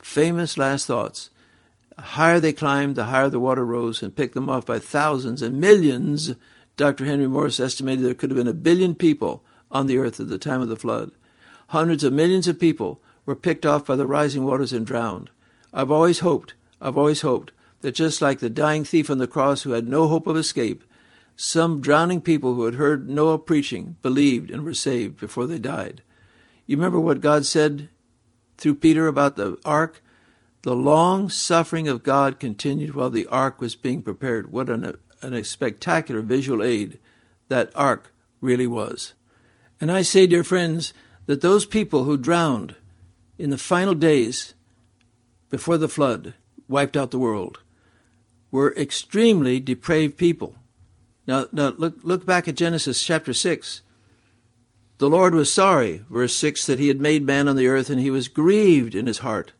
Famous 0.00 0.56
last 0.56 0.86
thoughts. 0.86 1.30
The 1.94 2.02
higher 2.02 2.40
they 2.40 2.52
climbed, 2.52 2.96
the 2.96 3.04
higher 3.04 3.28
the 3.28 3.38
water 3.38 3.64
rose 3.64 4.02
and 4.02 4.16
picked 4.16 4.34
them 4.34 4.48
off 4.48 4.66
by 4.66 4.78
thousands 4.78 5.42
and 5.42 5.60
millions. 5.60 6.34
Dr. 6.76 7.04
Henry 7.04 7.28
Morris 7.28 7.60
estimated 7.60 8.04
there 8.04 8.14
could 8.14 8.30
have 8.30 8.38
been 8.38 8.48
a 8.48 8.54
billion 8.54 8.94
people 8.94 9.44
on 9.70 9.86
the 9.86 9.98
earth 9.98 10.18
at 10.18 10.28
the 10.28 10.38
time 10.38 10.62
of 10.62 10.68
the 10.68 10.76
flood. 10.76 11.12
Hundreds 11.68 12.02
of 12.02 12.12
millions 12.12 12.48
of 12.48 12.58
people 12.58 13.02
were 13.26 13.36
picked 13.36 13.66
off 13.66 13.86
by 13.86 13.96
the 13.96 14.06
rising 14.06 14.44
waters 14.44 14.72
and 14.72 14.86
drowned. 14.86 15.30
I've 15.72 15.90
always 15.90 16.20
hoped, 16.20 16.54
I've 16.80 16.98
always 16.98 17.20
hoped, 17.20 17.52
that 17.80 17.94
just 17.94 18.20
like 18.20 18.40
the 18.40 18.50
dying 18.50 18.84
thief 18.84 19.10
on 19.10 19.18
the 19.18 19.26
cross 19.26 19.62
who 19.62 19.72
had 19.72 19.88
no 19.88 20.08
hope 20.08 20.26
of 20.26 20.36
escape, 20.36 20.84
some 21.36 21.80
drowning 21.80 22.20
people 22.20 22.54
who 22.54 22.64
had 22.64 22.74
heard 22.74 23.08
Noah 23.08 23.38
preaching 23.38 23.96
believed 24.02 24.50
and 24.50 24.62
were 24.62 24.74
saved 24.74 25.18
before 25.18 25.46
they 25.46 25.58
died. 25.58 26.02
You 26.66 26.76
remember 26.76 27.00
what 27.00 27.22
God 27.22 27.46
said 27.46 27.88
through 28.58 28.74
Peter 28.74 29.06
about 29.06 29.36
the 29.36 29.56
ark? 29.64 30.02
The 30.62 30.76
long 30.76 31.30
suffering 31.30 31.88
of 31.88 32.02
God 32.02 32.38
continued 32.38 32.94
while 32.94 33.08
the 33.08 33.26
ark 33.28 33.60
was 33.60 33.74
being 33.74 34.02
prepared. 34.02 34.52
What 34.52 34.68
an, 34.68 34.98
a 35.22 35.42
spectacular 35.42 36.20
visual 36.20 36.62
aid 36.62 36.98
that 37.48 37.72
ark 37.74 38.12
really 38.42 38.66
was. 38.66 39.14
And 39.80 39.90
I 39.90 40.02
say, 40.02 40.26
dear 40.26 40.44
friends, 40.44 40.92
that 41.24 41.40
those 41.40 41.64
people 41.64 42.04
who 42.04 42.18
drowned 42.18 42.74
in 43.38 43.48
the 43.48 43.56
final 43.56 43.94
days 43.94 44.52
before 45.50 45.76
the 45.76 45.88
flood 45.88 46.34
wiped 46.68 46.96
out 46.96 47.10
the 47.10 47.18
world 47.18 47.60
were 48.50 48.74
extremely 48.76 49.60
depraved 49.60 50.16
people. 50.16 50.56
Now, 51.26 51.46
now 51.52 51.74
look, 51.76 51.98
look 52.02 52.26
back 52.26 52.48
at 52.48 52.56
Genesis 52.56 53.02
chapter 53.02 53.32
6. 53.32 53.82
The 54.98 55.08
Lord 55.08 55.34
was 55.34 55.52
sorry, 55.52 56.04
verse 56.10 56.34
6, 56.34 56.66
that 56.66 56.78
he 56.78 56.88
had 56.88 57.00
made 57.00 57.24
man 57.24 57.48
on 57.48 57.56
the 57.56 57.68
earth, 57.68 57.90
and 57.90 58.00
he 58.00 58.10
was 58.10 58.28
grieved 58.28 58.94
in 58.94 59.06
his 59.06 59.18
heart. 59.18 59.52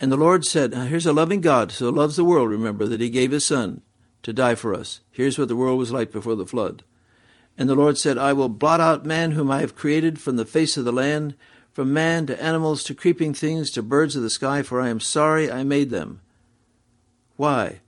And 0.00 0.10
the 0.10 0.16
Lord 0.16 0.44
said, 0.44 0.74
Here's 0.74 1.06
a 1.06 1.12
loving 1.12 1.40
God, 1.40 1.70
so 1.72 1.90
loves 1.90 2.16
the 2.16 2.24
world, 2.24 2.50
remember, 2.50 2.86
that 2.86 3.00
he 3.00 3.10
gave 3.10 3.30
his 3.30 3.44
Son 3.44 3.82
to 4.22 4.32
die 4.32 4.54
for 4.54 4.74
us. 4.74 5.00
Here's 5.10 5.38
what 5.38 5.48
the 5.48 5.56
world 5.56 5.78
was 5.78 5.92
like 5.92 6.10
before 6.10 6.34
the 6.34 6.46
flood. 6.46 6.82
And 7.56 7.68
the 7.68 7.74
Lord 7.74 7.98
said, 7.98 8.18
I 8.18 8.32
will 8.32 8.48
blot 8.48 8.80
out 8.80 9.06
man 9.06 9.32
whom 9.32 9.50
I 9.50 9.60
have 9.60 9.76
created 9.76 10.20
from 10.20 10.36
the 10.36 10.44
face 10.44 10.76
of 10.76 10.84
the 10.84 10.92
land, 10.92 11.34
from 11.74 11.92
man 11.92 12.24
to 12.26 12.40
animals 12.42 12.84
to 12.84 12.94
creeping 12.94 13.34
things 13.34 13.70
to 13.72 13.82
birds 13.82 14.14
of 14.14 14.22
the 14.22 14.30
sky, 14.30 14.62
for 14.62 14.80
I 14.80 14.88
am 14.88 15.00
sorry 15.00 15.50
I 15.50 15.64
made 15.64 15.90
them. 15.90 16.20
Why? 17.36 17.80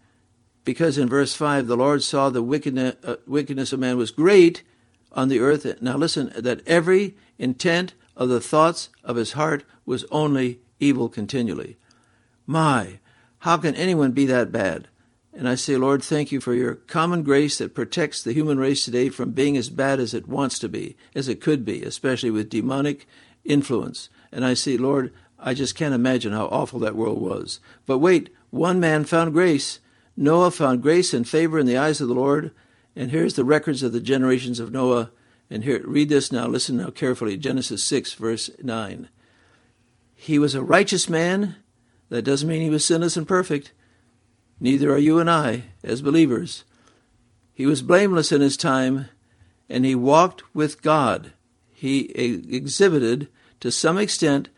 Because 0.64 0.99
in 0.99 1.09
verse 1.09 1.35
5, 1.35 1.69
the 1.69 1.76
Lord 1.76 2.02
saw 2.02 2.28
the 2.28 2.43
wickedness, 2.43 2.97
uh, 3.05 3.16
wickedness 3.28 3.73
of 3.73 3.78
man 3.78 3.97
was 3.97 4.11
great 4.11 4.64
on 5.12 5.28
the 5.28 5.38
earth. 5.38 5.81
Now 5.81 5.97
listen, 5.97 6.33
that 6.37 6.66
every 6.66 7.14
intent 7.38 7.95
of 8.16 8.28
the 8.28 8.40
thoughts 8.40 8.88
of 9.05 9.14
his 9.14 9.33
heart 9.33 9.64
was 9.87 10.05
only 10.11 10.59
evil 10.81 11.09
continually. 11.09 11.76
My, 12.45 12.99
how 13.40 13.57
can 13.57 13.76
anyone 13.76 14.11
be 14.11 14.26
that 14.26 14.50
bad? 14.50 14.88
And 15.33 15.49
I 15.49 15.55
say, 15.55 15.76
Lord, 15.76 16.02
thank 16.02 16.33
you 16.33 16.40
for 16.40 16.55
your 16.55 16.75
common 16.75 17.23
grace 17.23 17.59
that 17.59 17.75
protects 17.75 18.23
the 18.23 18.33
human 18.33 18.59
race 18.59 18.85
today 18.85 19.11
from 19.11 19.31
being 19.31 19.57
as 19.57 19.69
bad 19.69 20.00
as 20.00 20.12
it 20.12 20.26
wants 20.26 20.59
to 20.61 20.69
be, 20.69 20.97
as 21.14 21.28
it 21.28 21.40
could 21.40 21.64
be, 21.64 21.85
especially 21.85 22.31
with 22.31 22.50
demonic 22.50 23.07
influence. 23.47 24.09
And 24.33 24.45
I 24.45 24.55
say, 24.55 24.76
Lord, 24.76 25.12
I 25.38 25.55
just 25.55 25.75
can't 25.75 25.95
imagine 25.95 26.33
how 26.33 26.47
awful 26.47 26.79
that 26.81 26.97
world 26.97 27.21
was. 27.21 27.61
But 27.87 27.99
wait, 27.99 28.31
one 28.50 28.81
man 28.81 29.05
found 29.05 29.33
grace. 29.33 29.81
Noah 30.17 30.50
found 30.50 30.83
grace 30.83 31.12
and 31.12 31.29
favor 31.29 31.59
in 31.59 31.67
the 31.67 31.76
eyes 31.76 32.00
of 32.00 32.09
the 32.09 32.15
Lord. 32.15 32.53
And 32.95 33.11
here's 33.11 33.35
the 33.35 33.45
records 33.45 33.83
of 33.83 33.93
the 33.93 34.00
generations 34.00 34.59
of 34.59 34.73
Noah. 34.73 35.11
And 35.50 35.65
here, 35.65 35.83
read 35.85 36.09
this 36.09 36.33
now. 36.33 36.47
Listen 36.47 36.79
now 36.79 36.91
carefully. 36.91 37.37
Genesis 37.37 37.85
6, 37.85 38.15
verse 38.15 38.50
9. 38.62 39.09
He 40.15 40.38
was 40.38 40.55
a 40.55 40.62
righteous 40.62 41.09
man. 41.09 41.57
That 42.09 42.23
doesn't 42.23 42.49
mean 42.49 42.62
he 42.62 42.71
was 42.71 42.85
sinless 42.85 43.17
and 43.17 43.29
perfect. 43.29 43.73
Neither 44.59 44.93
are 44.93 44.99
you 44.99 45.19
and 45.19 45.31
I, 45.31 45.65
as 45.85 46.00
believers. 46.03 46.65
He 47.53 47.67
was 47.67 47.83
blameless 47.83 48.33
in 48.33 48.41
his 48.41 48.57
time, 48.57 49.09
and 49.69 49.85
he 49.85 49.95
walked 49.95 50.43
with 50.55 50.83
God. 50.83 51.33
He 51.73 52.07
exhibited, 52.15 53.29
to 53.60 53.70
some 53.70 53.98
extent, 53.98 54.48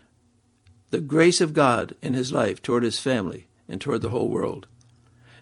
the 0.90 1.00
grace 1.00 1.40
of 1.40 1.52
God 1.52 1.94
in 2.02 2.14
his 2.14 2.32
life 2.32 2.62
toward 2.62 2.82
his 2.82 2.98
family 2.98 3.48
and 3.68 3.80
toward 3.80 4.02
the 4.02 4.08
whole 4.10 4.28
world. 4.28 4.66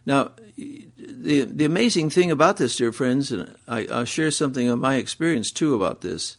Now, 0.04 0.32
the 0.56 1.42
the 1.42 1.64
amazing 1.64 2.10
thing 2.10 2.30
about 2.30 2.56
this, 2.56 2.76
dear 2.76 2.92
friends, 2.92 3.32
and 3.32 3.54
I, 3.66 3.82
will 3.84 4.04
share 4.04 4.30
something 4.30 4.68
of 4.68 4.78
my 4.78 4.96
experience 4.96 5.50
too 5.50 5.74
about 5.74 6.00
this. 6.00 6.36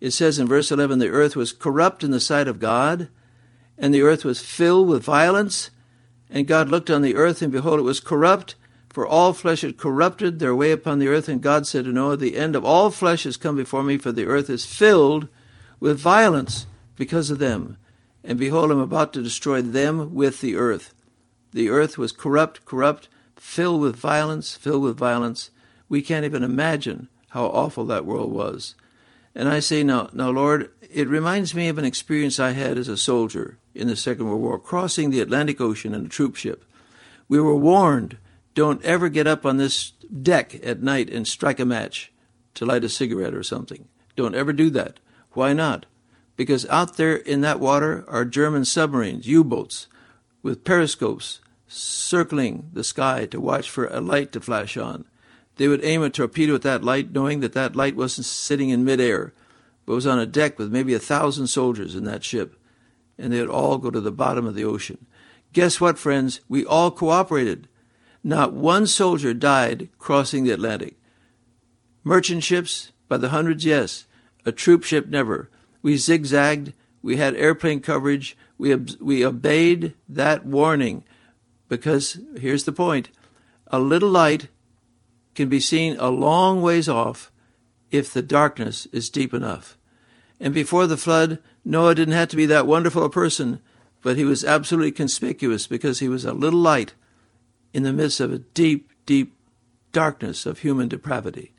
It 0.00 0.12
says 0.12 0.38
in 0.38 0.46
verse 0.46 0.70
11, 0.70 0.98
the 0.98 1.08
earth 1.08 1.34
was 1.34 1.52
corrupt 1.52 2.04
in 2.04 2.10
the 2.10 2.20
sight 2.20 2.46
of 2.48 2.60
God, 2.60 3.08
and 3.76 3.92
the 3.92 4.02
earth 4.02 4.24
was 4.24 4.40
filled 4.40 4.88
with 4.88 5.02
violence, 5.02 5.70
and 6.30 6.46
God 6.46 6.68
looked 6.68 6.90
on 6.90 7.02
the 7.02 7.16
earth, 7.16 7.42
and 7.42 7.50
behold, 7.50 7.80
it 7.80 7.82
was 7.82 8.00
corrupt, 8.00 8.54
for 8.90 9.06
all 9.06 9.32
flesh 9.32 9.62
had 9.62 9.76
corrupted 9.76 10.38
their 10.38 10.54
way 10.54 10.70
upon 10.70 10.98
the 10.98 11.08
earth. 11.08 11.28
And 11.28 11.40
God 11.40 11.66
said 11.66 11.84
to 11.84 11.92
Noah, 11.92 12.16
The 12.16 12.36
end 12.36 12.54
of 12.54 12.64
all 12.64 12.90
flesh 12.90 13.24
has 13.24 13.36
come 13.36 13.56
before 13.56 13.82
me, 13.82 13.98
for 13.98 14.12
the 14.12 14.26
earth 14.26 14.50
is 14.50 14.66
filled 14.66 15.28
with 15.80 15.98
violence 15.98 16.66
because 16.96 17.30
of 17.30 17.38
them. 17.38 17.76
And 18.24 18.38
behold, 18.38 18.70
I'm 18.70 18.80
about 18.80 19.12
to 19.14 19.22
destroy 19.22 19.62
them 19.62 20.14
with 20.14 20.40
the 20.40 20.56
earth. 20.56 20.92
The 21.52 21.70
earth 21.70 21.96
was 21.96 22.12
corrupt, 22.12 22.64
corrupt, 22.64 23.08
filled 23.36 23.80
with 23.80 23.96
violence, 23.96 24.54
filled 24.54 24.82
with 24.82 24.98
violence. 24.98 25.50
We 25.88 26.02
can't 26.02 26.24
even 26.24 26.42
imagine 26.42 27.08
how 27.30 27.46
awful 27.46 27.84
that 27.86 28.04
world 28.04 28.32
was. 28.32 28.74
And 29.34 29.48
I 29.48 29.60
say, 29.60 29.82
now, 29.82 30.10
now, 30.12 30.30
Lord, 30.30 30.70
it 30.90 31.08
reminds 31.08 31.54
me 31.54 31.68
of 31.68 31.78
an 31.78 31.84
experience 31.84 32.40
I 32.40 32.52
had 32.52 32.76
as 32.76 32.88
a 32.88 32.96
soldier 32.96 33.58
in 33.74 33.86
the 33.86 33.96
Second 33.96 34.26
World 34.26 34.40
War, 34.40 34.58
crossing 34.58 35.10
the 35.10 35.20
Atlantic 35.20 35.60
Ocean 35.60 35.94
in 35.94 36.06
a 36.06 36.08
troop 36.08 36.34
ship. 36.36 36.64
We 37.28 37.40
were 37.40 37.54
warned 37.54 38.18
don't 38.54 38.82
ever 38.82 39.08
get 39.08 39.28
up 39.28 39.46
on 39.46 39.56
this 39.56 39.90
deck 39.90 40.58
at 40.66 40.82
night 40.82 41.08
and 41.10 41.28
strike 41.28 41.60
a 41.60 41.64
match 41.64 42.10
to 42.54 42.66
light 42.66 42.82
a 42.82 42.88
cigarette 42.88 43.34
or 43.34 43.44
something. 43.44 43.86
Don't 44.16 44.34
ever 44.34 44.52
do 44.52 44.68
that. 44.70 44.98
Why 45.38 45.52
not? 45.52 45.86
Because 46.34 46.66
out 46.66 46.96
there 46.96 47.14
in 47.14 47.42
that 47.42 47.60
water 47.60 48.04
are 48.08 48.24
German 48.24 48.64
submarines, 48.64 49.28
U 49.28 49.44
boats, 49.44 49.86
with 50.42 50.64
periscopes 50.64 51.38
circling 51.68 52.70
the 52.72 52.82
sky 52.82 53.24
to 53.26 53.40
watch 53.40 53.70
for 53.70 53.86
a 53.86 54.00
light 54.00 54.32
to 54.32 54.40
flash 54.40 54.76
on. 54.76 55.04
They 55.54 55.68
would 55.68 55.84
aim 55.84 56.02
a 56.02 56.10
torpedo 56.10 56.56
at 56.56 56.62
that 56.62 56.82
light, 56.82 57.12
knowing 57.12 57.38
that 57.38 57.52
that 57.52 57.76
light 57.76 57.94
wasn't 57.94 58.26
sitting 58.26 58.70
in 58.70 58.84
midair, 58.84 59.32
but 59.86 59.94
was 59.94 60.08
on 60.08 60.18
a 60.18 60.26
deck 60.26 60.58
with 60.58 60.72
maybe 60.72 60.92
a 60.92 60.98
thousand 60.98 61.46
soldiers 61.46 61.94
in 61.94 62.02
that 62.02 62.24
ship 62.24 62.56
and 63.16 63.32
they'd 63.32 63.46
all 63.46 63.78
go 63.78 63.92
to 63.92 64.00
the 64.00 64.10
bottom 64.10 64.44
of 64.44 64.56
the 64.56 64.64
ocean. 64.64 65.06
Guess 65.52 65.80
what, 65.80 66.00
friends? 66.00 66.40
We 66.48 66.64
all 66.64 66.90
cooperated. 66.90 67.68
Not 68.24 68.54
one 68.54 68.88
soldier 68.88 69.34
died 69.34 69.88
crossing 70.00 70.42
the 70.42 70.50
Atlantic. 70.50 70.96
Merchant 72.02 72.42
ships, 72.42 72.90
by 73.06 73.18
the 73.18 73.28
hundreds, 73.28 73.64
yes. 73.64 74.06
A 74.44 74.52
troop 74.52 74.84
ship, 74.84 75.08
never. 75.08 75.50
We 75.82 75.96
zigzagged. 75.96 76.72
We 77.02 77.16
had 77.16 77.34
airplane 77.36 77.80
coverage. 77.80 78.36
We, 78.56 78.74
we 79.00 79.24
obeyed 79.24 79.94
that 80.08 80.44
warning 80.44 81.04
because 81.68 82.18
here's 82.38 82.64
the 82.64 82.72
point 82.72 83.10
a 83.68 83.78
little 83.78 84.08
light 84.08 84.48
can 85.34 85.48
be 85.48 85.60
seen 85.60 85.96
a 85.98 86.08
long 86.08 86.62
ways 86.62 86.88
off 86.88 87.30
if 87.90 88.12
the 88.12 88.22
darkness 88.22 88.86
is 88.86 89.10
deep 89.10 89.32
enough. 89.32 89.76
And 90.40 90.54
before 90.54 90.86
the 90.86 90.96
flood, 90.96 91.38
Noah 91.64 91.94
didn't 91.94 92.14
have 92.14 92.28
to 92.28 92.36
be 92.36 92.46
that 92.46 92.66
wonderful 92.66 93.04
a 93.04 93.10
person, 93.10 93.60
but 94.02 94.16
he 94.16 94.24
was 94.24 94.44
absolutely 94.44 94.92
conspicuous 94.92 95.66
because 95.66 95.98
he 95.98 96.08
was 96.08 96.24
a 96.24 96.32
little 96.32 96.60
light 96.60 96.94
in 97.72 97.82
the 97.82 97.92
midst 97.92 98.20
of 98.20 98.32
a 98.32 98.38
deep, 98.38 98.90
deep 99.06 99.36
darkness 99.92 100.46
of 100.46 100.60
human 100.60 100.88
depravity. 100.88 101.52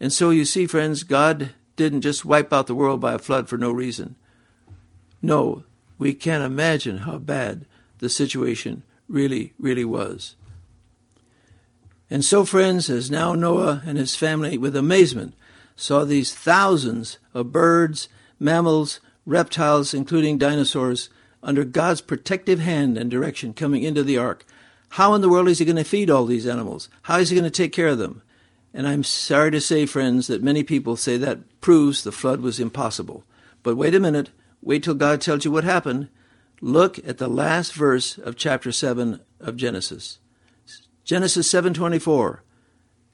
And 0.00 0.12
so 0.12 0.30
you 0.30 0.44
see, 0.44 0.66
friends, 0.66 1.02
God 1.02 1.50
didn't 1.76 2.02
just 2.02 2.24
wipe 2.24 2.52
out 2.52 2.66
the 2.66 2.74
world 2.74 3.00
by 3.00 3.14
a 3.14 3.18
flood 3.18 3.48
for 3.48 3.58
no 3.58 3.70
reason. 3.70 4.16
No, 5.20 5.64
we 5.98 6.14
can't 6.14 6.44
imagine 6.44 6.98
how 6.98 7.18
bad 7.18 7.66
the 7.98 8.08
situation 8.08 8.82
really, 9.08 9.54
really 9.58 9.84
was. 9.84 10.36
And 12.10 12.24
so, 12.24 12.44
friends, 12.44 12.90
as 12.90 13.10
now 13.10 13.34
Noah 13.34 13.82
and 13.86 13.98
his 13.98 14.14
family, 14.14 14.58
with 14.58 14.76
amazement, 14.76 15.34
saw 15.76 16.04
these 16.04 16.34
thousands 16.34 17.18
of 17.32 17.52
birds, 17.52 18.08
mammals, 18.38 19.00
reptiles, 19.26 19.94
including 19.94 20.38
dinosaurs, 20.38 21.08
under 21.42 21.64
God's 21.64 22.00
protective 22.00 22.60
hand 22.60 22.96
and 22.96 23.10
direction 23.10 23.52
coming 23.52 23.82
into 23.82 24.02
the 24.02 24.18
ark. 24.18 24.44
How 24.90 25.14
in 25.14 25.22
the 25.22 25.28
world 25.28 25.48
is 25.48 25.58
he 25.58 25.64
going 25.64 25.76
to 25.76 25.84
feed 25.84 26.10
all 26.10 26.26
these 26.26 26.46
animals? 26.46 26.88
How 27.02 27.18
is 27.18 27.30
he 27.30 27.36
going 27.36 27.44
to 27.44 27.50
take 27.50 27.72
care 27.72 27.88
of 27.88 27.98
them? 27.98 28.22
And 28.74 28.88
I'm 28.88 29.04
sorry 29.04 29.52
to 29.52 29.60
say, 29.60 29.86
friends, 29.86 30.26
that 30.26 30.42
many 30.42 30.64
people 30.64 30.96
say 30.96 31.16
that 31.16 31.60
proves 31.60 32.02
the 32.02 32.10
flood 32.10 32.40
was 32.40 32.58
impossible. 32.58 33.24
But 33.62 33.76
wait 33.76 33.94
a 33.94 34.00
minute. 34.00 34.30
Wait 34.60 34.82
till 34.82 34.94
God 34.94 35.20
tells 35.20 35.44
you 35.44 35.52
what 35.52 35.62
happened. 35.62 36.08
Look 36.60 36.98
at 37.06 37.18
the 37.18 37.28
last 37.28 37.72
verse 37.72 38.18
of 38.18 38.36
chapter 38.36 38.72
7 38.72 39.20
of 39.38 39.56
Genesis. 39.56 40.18
Genesis 41.04 41.48
7:24. 41.48 42.42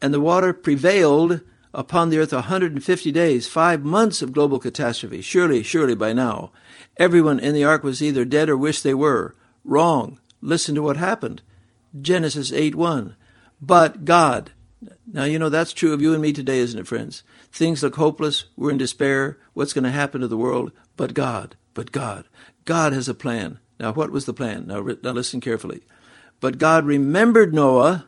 And 0.00 0.14
the 0.14 0.21
water 0.21 0.55
prevailed 0.55 1.40
upon 1.75 2.09
the 2.09 2.19
earth 2.19 2.33
150 2.33 3.12
days, 3.12 3.47
five 3.47 3.85
months 3.85 4.23
of 4.23 4.33
global 4.33 4.59
catastrophe. 4.59 5.21
Surely, 5.21 5.62
surely 5.62 5.95
by 5.95 6.12
now, 6.12 6.52
everyone 6.97 7.38
in 7.38 7.52
the 7.52 7.64
ark 7.64 7.85
was 7.85 8.02
either 8.02 8.25
dead 8.25 8.49
or 8.49 8.57
wished 8.57 8.83
they 8.83 8.95
were. 8.95 9.35
Wrong. 9.64 10.19
Listen 10.40 10.75
to 10.75 10.83
what 10.83 10.97
happened. 10.97 11.43
Genesis 12.00 12.50
8 12.50 12.75
1. 12.75 13.14
But 13.61 14.07
God. 14.07 14.52
Now, 15.06 15.25
you 15.25 15.38
know, 15.38 15.49
that's 15.49 15.72
true 15.72 15.92
of 15.92 16.00
you 16.00 16.12
and 16.12 16.22
me 16.22 16.32
today, 16.32 16.58
isn't 16.58 16.78
it, 16.78 16.87
friends? 16.87 17.22
Things 17.52 17.82
look 17.82 17.96
hopeless. 17.96 18.44
We're 18.56 18.70
in 18.70 18.78
despair. 18.78 19.38
What's 19.52 19.72
going 19.72 19.84
to 19.84 19.90
happen 19.90 20.20
to 20.20 20.28
the 20.28 20.37
world? 20.37 20.72
But 20.96 21.14
God. 21.14 21.56
But 21.75 21.92
God. 21.92 22.26
God 22.64 22.92
has 22.92 23.08
a 23.08 23.14
plan. 23.14 23.58
Now, 23.78 23.92
what 23.92 24.10
was 24.10 24.25
the 24.25 24.32
plan? 24.32 24.66
Now, 24.66 24.80
now 25.02 25.12
listen 25.12 25.40
carefully. 25.40 25.82
But 26.40 26.58
God 26.58 26.87
remembered 26.87 27.52
Noah 27.52 28.06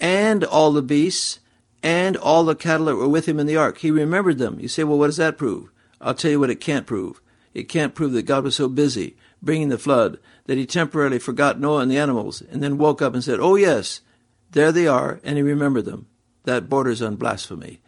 and 0.00 0.42
all 0.44 0.72
the 0.72 0.82
beasts 0.82 1.40
and 1.82 2.16
all 2.16 2.44
the 2.44 2.54
cattle 2.54 2.86
that 2.86 2.96
were 2.96 3.08
with 3.08 3.26
him 3.26 3.38
in 3.38 3.46
the 3.46 3.56
ark. 3.56 3.78
He 3.78 3.90
remembered 3.90 4.38
them. 4.38 4.58
You 4.58 4.68
say, 4.68 4.84
well, 4.84 4.98
what 4.98 5.06
does 5.06 5.18
that 5.18 5.38
prove? 5.38 5.70
I'll 6.00 6.14
tell 6.14 6.30
you 6.30 6.40
what 6.40 6.50
it 6.50 6.60
can't 6.60 6.86
prove. 6.86 7.20
It 7.52 7.68
can't 7.68 7.94
prove 7.94 8.12
that 8.12 8.22
God 8.22 8.42
was 8.42 8.56
so 8.56 8.68
busy 8.68 9.16
bringing 9.40 9.68
the 9.68 9.78
flood 9.78 10.18
that 10.46 10.58
he 10.58 10.66
temporarily 10.66 11.18
forgot 11.18 11.60
Noah 11.60 11.80
and 11.80 11.90
the 11.90 11.98
animals 11.98 12.42
and 12.42 12.62
then 12.62 12.78
woke 12.78 13.00
up 13.00 13.14
and 13.14 13.22
said, 13.22 13.38
oh, 13.38 13.54
yes, 13.54 14.00
there 14.54 14.72
they 14.72 14.86
are, 14.86 15.20
and 15.22 15.36
he 15.36 15.42
remembered 15.42 15.84
them. 15.84 16.06
That 16.44 16.68
borders 16.68 17.02
on 17.02 17.16
blasphemy. 17.16 17.80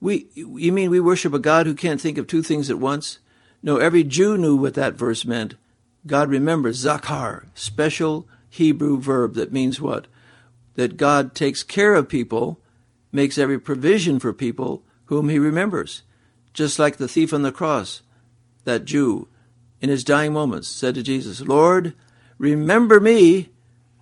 We, 0.00 0.28
you 0.34 0.70
mean 0.70 0.90
we 0.90 1.00
worship 1.00 1.32
a 1.32 1.38
God 1.38 1.66
who 1.66 1.74
can't 1.74 2.00
think 2.00 2.18
of 2.18 2.26
two 2.26 2.42
things 2.42 2.70
at 2.70 2.78
once? 2.78 3.18
No, 3.62 3.78
every 3.78 4.04
Jew 4.04 4.36
knew 4.36 4.54
what 4.54 4.74
that 4.74 4.94
verse 4.94 5.24
meant. 5.24 5.54
God 6.06 6.28
remembers 6.28 6.76
Zachar, 6.76 7.46
special 7.54 8.28
Hebrew 8.50 9.00
verb 9.00 9.34
that 9.34 9.52
means 9.52 9.80
what? 9.80 10.06
That 10.74 10.98
God 10.98 11.34
takes 11.34 11.62
care 11.62 11.94
of 11.94 12.08
people, 12.08 12.60
makes 13.10 13.38
every 13.38 13.58
provision 13.58 14.18
for 14.18 14.34
people 14.34 14.82
whom 15.06 15.30
he 15.30 15.38
remembers. 15.38 16.02
Just 16.52 16.78
like 16.78 16.98
the 16.98 17.08
thief 17.08 17.32
on 17.32 17.42
the 17.42 17.50
cross, 17.50 18.02
that 18.64 18.84
Jew, 18.84 19.28
in 19.80 19.88
his 19.88 20.04
dying 20.04 20.34
moments, 20.34 20.68
said 20.68 20.94
to 20.96 21.02
Jesus, 21.02 21.40
Lord, 21.40 21.94
remember 22.36 23.00
me 23.00 23.48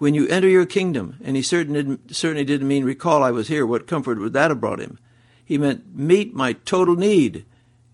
when 0.02 0.14
you 0.14 0.26
enter 0.26 0.48
your 0.48 0.66
kingdom. 0.66 1.16
And 1.22 1.36
he 1.36 1.42
certainly 1.42 2.44
didn't, 2.44 2.66
mean 2.66 2.84
recall 2.84 3.22
I 3.22 3.30
was 3.30 3.46
here. 3.46 3.64
What 3.64 3.86
comfort 3.86 4.18
would 4.18 4.32
that 4.32 4.50
have 4.50 4.60
brought 4.60 4.80
him? 4.80 4.98
He 5.44 5.56
meant 5.56 5.96
meet 5.96 6.34
my 6.34 6.54
total 6.54 6.96
need. 6.96 7.46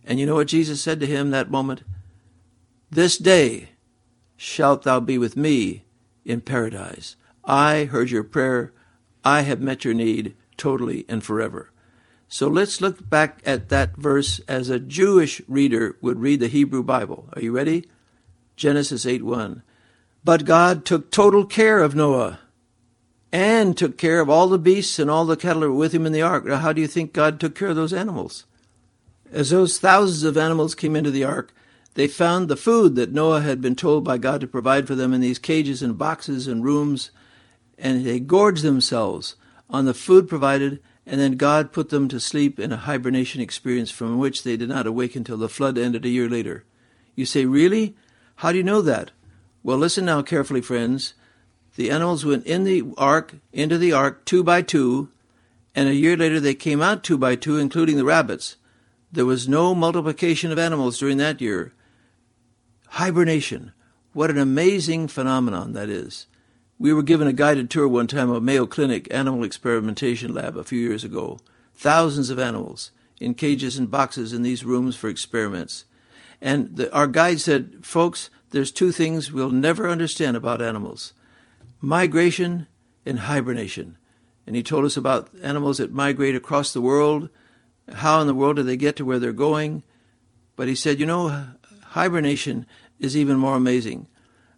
And 0.07 0.19
you 0.19 0.25
know 0.25 0.37
what 0.37 0.47
Jesus 0.47 0.81
said 0.81 1.01
to 1.01 1.07
him 1.07 1.33
that 1.33 1.51
moment? 1.51 1.83
This 2.91 3.19
day 3.19 3.73
shalt 4.39 4.85
thou 4.85 5.01
be 5.01 5.19
with 5.19 5.37
me 5.37 5.85
in 6.25 6.41
paradise. 6.41 7.17
I 7.45 7.85
heard 7.85 8.11
your 8.11 8.25
prayer. 8.25 8.73
I 9.23 9.43
have 9.43 9.61
met 9.61 9.85
your 9.85 9.93
need 9.93 10.35
totally 10.57 11.05
and 11.11 11.23
forever. 11.23 11.73
So 12.27 12.49
let's 12.49 12.81
look 12.81 13.11
back 13.11 13.43
at 13.45 13.69
that 13.69 13.99
verse 13.99 14.41
as 14.49 14.71
a 14.71 14.81
Jewish 14.81 15.43
reader 15.47 15.99
would 16.01 16.21
read 16.21 16.41
the 16.41 16.49
Hebrew 16.49 16.83
Bible. 16.83 17.29
Are 17.35 17.43
you 17.43 17.53
ready? 17.53 17.85
Genesis 18.57 19.05
8 19.05 19.25
1. 19.25 19.63
But 20.25 20.45
God 20.45 20.85
took 20.85 21.11
total 21.11 21.45
care 21.45 21.81
of 21.81 21.95
Noah 21.95 22.41
and 23.33 23.77
took 23.77 23.99
care 23.99 24.21
of 24.21 24.31
all 24.31 24.49
the 24.49 24.59
beasts 24.59 24.99
and 24.99 25.11
all 25.11 25.25
the 25.25 25.37
cattle 25.37 25.61
that 25.61 25.69
were 25.69 25.75
with 25.75 25.95
him 25.95 26.07
in 26.07 26.13
the 26.13 26.23
ark. 26.23 26.45
Now, 26.45 26.57
how 26.57 26.73
do 26.73 26.81
you 26.81 26.87
think 26.87 27.13
God 27.13 27.39
took 27.39 27.55
care 27.55 27.69
of 27.69 27.77
those 27.77 27.93
animals? 27.93 28.45
As 29.31 29.51
those 29.51 29.79
thousands 29.79 30.25
of 30.25 30.37
animals 30.37 30.75
came 30.75 30.97
into 30.97 31.11
the 31.11 31.25
ark, 31.25 31.53
they 31.95 32.07
found 32.07 32.49
the 32.49 32.57
food 32.57 32.95
that 32.95 33.13
Noah 33.13 33.41
had 33.43 33.61
been 33.61 33.75
told 33.75 34.05
by 34.05 34.19
God 34.19 34.41
to 34.41 34.47
provide 34.47 34.87
for 34.87 34.95
them 34.95 35.13
in 35.13 35.21
these 35.21 35.39
cages 35.39 35.83
and 35.83 35.99
boxes 35.99 36.47
and 36.47 36.65
rooms, 36.65 37.11
and 37.77 38.07
they 38.07 38.21
gorged 38.21 38.63
themselves 38.63 39.37
on 39.69 39.85
the 39.85 39.95
food 39.95 40.29
provided, 40.29 40.81
and 41.05 41.21
then 41.21 41.33
God 41.37 41.73
put 41.73 41.91
them 41.91 42.09
to 42.09 42.21
sleep 42.21 42.59
in 42.59 42.73
a 42.73 42.77
hibernation 42.77 43.41
experience 43.41 43.91
from 43.91 44.19
which 44.19 44.43
they 44.43 44.57
did 44.57 44.69
not 44.69 44.87
awaken 44.87 45.21
until 45.21 45.37
the 45.37 45.49
flood 45.49 45.77
ended 45.77 46.05
a 46.05 46.11
year 46.11 46.29
later. 46.29 46.65
You 47.15 47.27
say, 47.27 47.45
Really? 47.45 47.97
How 48.37 48.53
do 48.53 48.59
you 48.59 48.65
know 48.65 48.81
that? 48.83 49.11
Well, 49.69 49.77
listen 49.77 50.07
now 50.07 50.23
carefully, 50.23 50.63
friends. 50.63 51.13
The 51.77 51.91
animals 51.91 52.25
went 52.25 52.47
in 52.47 52.65
the 52.65 52.85
ark, 52.97 53.35
into 53.53 53.77
the 53.77 53.93
ark, 53.93 54.25
two 54.25 54.43
by 54.43 54.63
two, 54.63 55.11
and 55.75 55.91
a 55.91 55.95
year 55.95 56.17
later 56.17 56.41
they 56.41 56.55
came 56.55 56.81
out 56.81 57.05
two 57.05 57.19
by 57.19 57.37
two, 57.37 57.59
including 57.59 57.99
the 57.99 58.05
rabbits. 58.07 58.57
There 59.13 59.27
was 59.27 59.47
no 59.47 59.75
multiplication 59.75 60.51
of 60.51 60.59
animals 60.59 60.99
during 60.99 61.19
that 61.19 61.43
year. 61.43 61.75
Hibernation. 62.93 63.73
What 64.15 64.31
an 64.31 64.39
amazing 64.39 65.09
phenomenon 65.09 65.75
that 65.75 65.91
is. 65.91 66.29
We 66.79 66.95
were 66.95 67.03
given 67.03 67.29
a 67.29 67.35
guided 67.35 67.69
tour 67.69 67.87
one 67.87 68.07
time 68.07 68.31
of 68.31 68.43
Mayo 68.43 68.65
Clinic 68.65 69.07
Animal 69.13 69.45
Experimentation 69.45 70.33
Lab 70.33 70.57
a 70.57 70.65
few 70.65 70.81
years 70.81 71.05
ago. 71.05 71.41
Thousands 71.75 72.31
of 72.31 72.39
animals 72.39 72.91
in 73.21 73.35
cages 73.35 73.77
and 73.77 73.91
boxes 73.91 74.33
in 74.33 74.41
these 74.41 74.65
rooms 74.65 74.97
for 74.97 75.11
experiments. 75.11 75.85
And 76.41 76.75
the, 76.77 76.91
our 76.95 77.07
guide 77.07 77.41
said, 77.41 77.81
folks, 77.83 78.31
there's 78.51 78.73
two 78.73 78.93
things 78.93 79.33
we'll 79.33 79.51
never 79.51 79.89
understand 79.89 80.37
about 80.37 80.63
animals 80.63 81.13
migration 81.81 82.67
and 83.07 83.21
hibernation. 83.21 83.97
And 84.47 84.57
he 84.57 84.63
told 84.63 84.85
us 84.85 84.97
about 84.97 85.31
animals 85.43 85.79
that 85.79 85.93
migrate 85.93 86.35
across 86.35 86.73
the 86.73 86.81
world. 86.81 87.29
How 87.93 88.21
in 88.21 88.27
the 88.27 88.35
world 88.35 88.57
do 88.57 88.63
they 88.63 88.77
get 88.77 88.97
to 88.97 89.05
where 89.05 89.19
they're 89.19 89.33
going? 89.33 89.83
But 90.57 90.69
he 90.69 90.75
said, 90.75 90.99
you 90.99 91.07
know, 91.07 91.47
hibernation 91.83 92.67
is 92.99 93.17
even 93.17 93.37
more 93.37 93.57
amazing. 93.57 94.09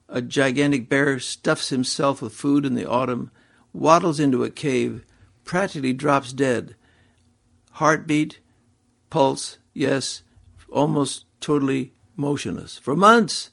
A 0.09 0.22
gigantic 0.22 0.88
bear 0.88 1.18
stuffs 1.18 1.68
himself 1.68 2.22
with 2.22 2.33
food 2.33 2.64
in 2.64 2.74
the 2.74 2.88
autumn, 2.88 3.31
waddles 3.72 4.18
into 4.18 4.44
a 4.44 4.50
cave, 4.50 5.05
practically 5.44 5.92
drops 5.92 6.33
dead. 6.33 6.74
Heartbeat, 7.72 8.40
pulse, 9.11 9.59
yes, 9.74 10.22
almost 10.70 11.26
totally 11.40 11.92
motionless. 12.16 12.79
For 12.79 12.96
months. 12.96 13.50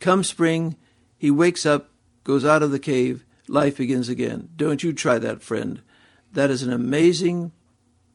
Come 0.00 0.24
spring, 0.24 0.76
he 1.16 1.30
wakes 1.30 1.66
up, 1.66 1.90
goes 2.24 2.44
out 2.44 2.62
of 2.62 2.70
the 2.70 2.78
cave, 2.78 3.24
life 3.48 3.78
begins 3.78 4.08
again. 4.08 4.50
Don't 4.56 4.82
you 4.82 4.92
try 4.92 5.18
that, 5.18 5.42
friend. 5.42 5.80
That 6.32 6.50
is 6.50 6.62
an 6.62 6.72
amazing 6.72 7.52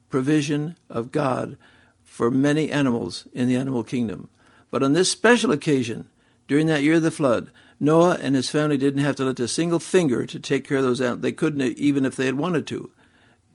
provision 0.10 0.78
of 0.90 1.12
God 1.12 1.58
for 2.04 2.30
many 2.30 2.72
animals 2.72 3.28
in 3.34 3.48
the 3.48 3.56
animal 3.56 3.84
kingdom. 3.84 4.30
But 4.70 4.84
on 4.84 4.94
this 4.94 5.10
special 5.10 5.52
occasion, 5.52 6.08
during 6.48 6.68
that 6.68 6.84
year 6.84 6.96
of 6.96 7.02
the 7.02 7.12
flood, 7.12 7.52
Noah 7.80 8.18
and 8.22 8.36
his 8.36 8.50
family 8.50 8.78
didn't 8.78 9.04
have 9.04 9.16
to 9.18 9.26
lift 9.26 9.40
a 9.40 9.48
single 9.48 9.80
finger 9.80 10.26
to 10.26 10.40
take 10.40 10.68
care 10.68 10.78
of 10.78 10.84
those 10.84 11.02
animals. 11.02 11.22
They 11.22 11.32
couldn't 11.32 11.62
even 11.62 12.06
if 12.06 12.16
they 12.16 12.28
had 12.28 12.38
wanted 12.38 12.68
to. 12.68 12.92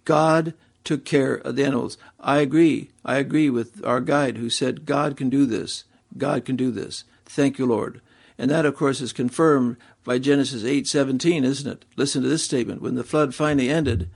God 0.05 0.55
took 0.85 1.05
care 1.05 1.35
of 1.35 1.57
the 1.57 1.65
animals. 1.65 1.99
I 2.19 2.39
agree. 2.39 2.91
I 3.05 3.17
agree 3.17 3.51
with 3.51 3.85
our 3.85 4.01
guide 4.01 4.37
who 4.37 4.51
said, 4.51 4.85
God 4.87 5.17
can 5.17 5.31
do 5.31 5.47
this. 5.47 5.85
God 6.17 6.45
can 6.45 6.57
do 6.57 6.71
this. 6.71 7.05
Thank 7.25 7.59
you, 7.59 7.67
Lord. 7.67 8.01
And 8.39 8.51
that, 8.51 8.65
of 8.65 8.77
course, 8.77 9.01
is 9.01 9.13
confirmed 9.13 9.77
by 10.05 10.19
Genesis 10.19 10.63
8:17, 10.63 11.45
isn't 11.45 11.71
it? 11.71 11.85
Listen 11.97 12.23
to 12.23 12.29
this 12.29 12.45
statement. 12.45 12.81
When 12.81 12.95
the 12.95 13.03
flood 13.03 13.35
finally 13.35 13.69
ended, 13.69 14.09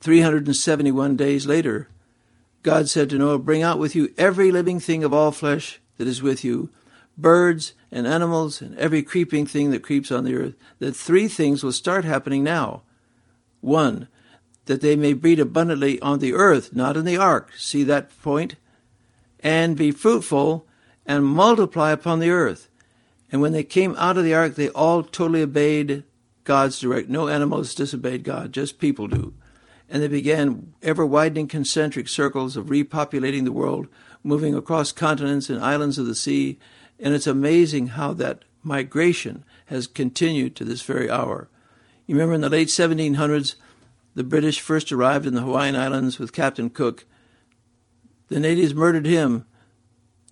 371 0.00 1.16
days 1.16 1.46
later, 1.46 1.88
God 2.62 2.88
said 2.88 3.08
to 3.10 3.18
Noah, 3.18 3.38
Bring 3.38 3.62
out 3.62 3.78
with 3.78 3.94
you 3.94 4.12
every 4.18 4.50
living 4.50 4.80
thing 4.80 5.04
of 5.04 5.14
all 5.14 5.30
flesh 5.30 5.80
that 5.98 6.08
is 6.08 6.22
with 6.22 6.44
you, 6.44 6.68
birds 7.16 7.74
and 7.92 8.06
animals 8.06 8.60
and 8.60 8.76
every 8.76 9.02
creeping 9.02 9.46
thing 9.46 9.70
that 9.70 9.84
creeps 9.84 10.10
on 10.10 10.24
the 10.24 10.34
earth. 10.34 10.54
That 10.80 10.96
three 10.96 11.28
things 11.28 11.62
will 11.62 11.72
start 11.72 12.04
happening 12.04 12.42
now. 12.42 12.82
One, 13.60 14.08
that 14.66 14.80
they 14.80 14.96
may 14.96 15.12
breed 15.12 15.38
abundantly 15.38 16.00
on 16.00 16.18
the 16.18 16.34
earth, 16.34 16.74
not 16.74 16.96
in 16.96 17.04
the 17.04 17.16
ark. 17.16 17.52
See 17.56 17.84
that 17.84 18.10
point? 18.20 18.56
And 19.40 19.76
be 19.76 19.92
fruitful 19.92 20.66
and 21.06 21.24
multiply 21.24 21.92
upon 21.92 22.20
the 22.20 22.30
earth. 22.30 22.68
And 23.30 23.40
when 23.40 23.52
they 23.52 23.64
came 23.64 23.94
out 23.96 24.18
of 24.18 24.24
the 24.24 24.34
ark, 24.34 24.54
they 24.54 24.68
all 24.70 25.02
totally 25.02 25.42
obeyed 25.42 26.04
God's 26.44 26.78
direct. 26.78 27.08
No 27.08 27.28
animals 27.28 27.74
disobeyed 27.74 28.24
God, 28.24 28.52
just 28.52 28.78
people 28.78 29.08
do. 29.08 29.34
And 29.88 30.02
they 30.02 30.08
began 30.08 30.74
ever 30.82 31.06
widening 31.06 31.48
concentric 31.48 32.08
circles 32.08 32.56
of 32.56 32.66
repopulating 32.66 33.44
the 33.44 33.52
world, 33.52 33.86
moving 34.22 34.54
across 34.54 34.92
continents 34.92 35.48
and 35.48 35.62
islands 35.62 35.98
of 35.98 36.06
the 36.06 36.14
sea. 36.14 36.58
And 36.98 37.14
it's 37.14 37.26
amazing 37.26 37.88
how 37.88 38.12
that 38.14 38.44
migration 38.62 39.44
has 39.66 39.86
continued 39.86 40.56
to 40.56 40.64
this 40.64 40.82
very 40.82 41.10
hour. 41.10 41.48
You 42.06 42.14
remember 42.14 42.34
in 42.34 42.40
the 42.40 42.48
late 42.48 42.68
1700s, 42.68 43.54
the 44.14 44.24
British 44.24 44.60
first 44.60 44.90
arrived 44.90 45.26
in 45.26 45.34
the 45.34 45.42
Hawaiian 45.42 45.76
Islands 45.76 46.18
with 46.18 46.32
Captain 46.32 46.70
Cook. 46.70 47.04
The 48.28 48.40
natives 48.40 48.74
murdered 48.74 49.06
him 49.06 49.44